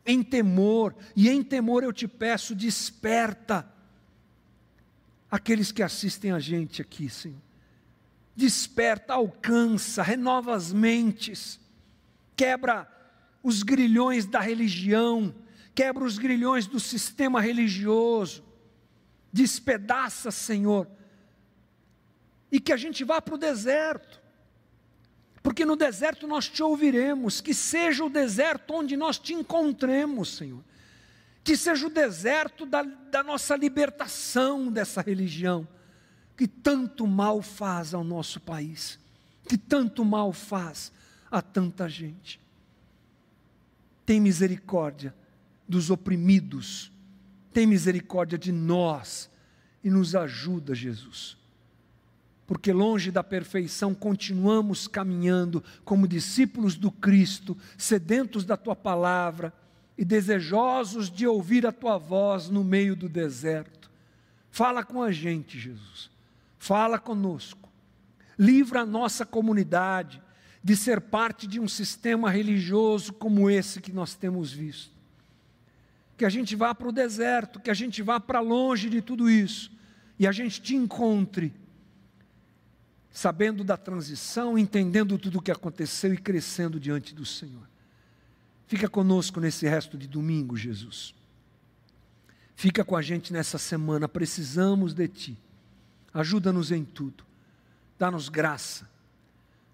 [0.05, 3.69] em temor, e em temor eu te peço, desperta
[5.29, 7.46] aqueles que assistem a gente aqui, Senhor.
[8.37, 11.59] Desperta, alcança, renova as mentes,
[12.35, 12.87] quebra
[13.41, 15.33] os grilhões da religião,
[15.73, 18.43] quebra os grilhões do sistema religioso,
[19.33, 20.87] despedaça, Senhor,
[22.51, 24.21] e que a gente vá para o deserto,
[25.41, 30.63] porque no deserto nós te ouviremos, que seja o deserto onde nós te encontremos, Senhor,
[31.43, 35.67] que seja o deserto da, da nossa libertação dessa religião,
[36.37, 38.97] que tanto mal faz ao nosso país,
[39.49, 40.91] que tanto mal faz
[41.29, 42.39] a tanta gente.
[44.05, 45.13] Tem misericórdia
[45.67, 46.89] dos oprimidos,
[47.51, 49.29] tem misericórdia de nós
[49.83, 51.37] e nos ajuda, Jesus
[52.47, 59.53] porque longe da perfeição continuamos caminhando como discípulos do Cristo, sedentos da tua palavra
[59.97, 63.91] e desejosos de ouvir a tua voz no meio do deserto.
[64.49, 66.09] Fala com a gente, Jesus.
[66.67, 67.71] Fala conosco.
[68.37, 70.21] Livra a nossa comunidade
[70.61, 74.91] de ser parte de um sistema religioso como esse que nós temos visto.
[76.17, 79.29] Que a gente vá para o deserto, que a gente vá para longe de tudo
[79.29, 79.71] isso
[80.19, 81.53] e a gente te encontre
[83.09, 87.65] sabendo da transição, entendendo tudo o que aconteceu e crescendo diante do Senhor.
[88.67, 91.15] Fica conosco nesse resto de domingo, Jesus.
[92.57, 95.46] Fica com a gente nessa semana, precisamos de Ti.
[96.19, 97.23] Ajuda-nos em tudo.
[97.99, 98.89] Dá-nos graça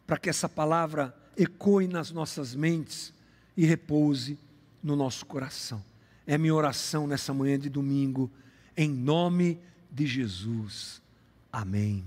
[0.05, 3.13] para que essa palavra ecoe nas nossas mentes
[3.55, 4.37] e repouse
[4.81, 5.83] no nosso coração.
[6.27, 8.29] É minha oração nessa manhã de domingo,
[8.75, 9.59] em nome
[9.91, 11.01] de Jesus.
[11.51, 12.05] Amém.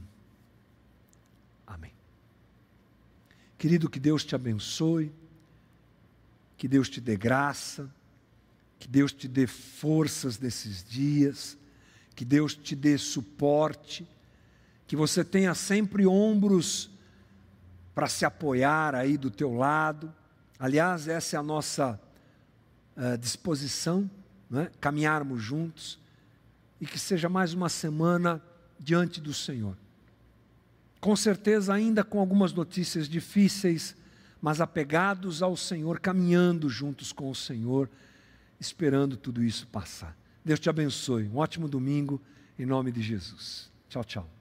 [3.58, 5.10] Querido, que Deus te abençoe,
[6.58, 7.90] que Deus te dê graça,
[8.78, 11.56] que Deus te dê forças nesses dias,
[12.14, 14.06] que Deus te dê suporte,
[14.86, 16.90] que você tenha sempre ombros
[17.94, 20.12] para se apoiar aí do teu lado.
[20.58, 22.00] Aliás, essa é a nossa
[22.96, 24.08] uh, disposição,
[24.50, 24.70] né?
[24.80, 25.98] caminharmos juntos.
[26.78, 28.42] e que seja mais uma semana
[28.78, 29.76] diante do Senhor.
[31.00, 33.96] Com certeza, ainda com algumas notícias difíceis,
[34.42, 37.88] mas apegados ao Senhor, caminhando juntos com o Senhor,
[38.60, 40.16] esperando tudo isso passar.
[40.44, 41.28] Deus te abençoe.
[41.28, 42.20] Um ótimo domingo,
[42.58, 43.70] em nome de Jesus.
[43.88, 44.35] Tchau, tchau.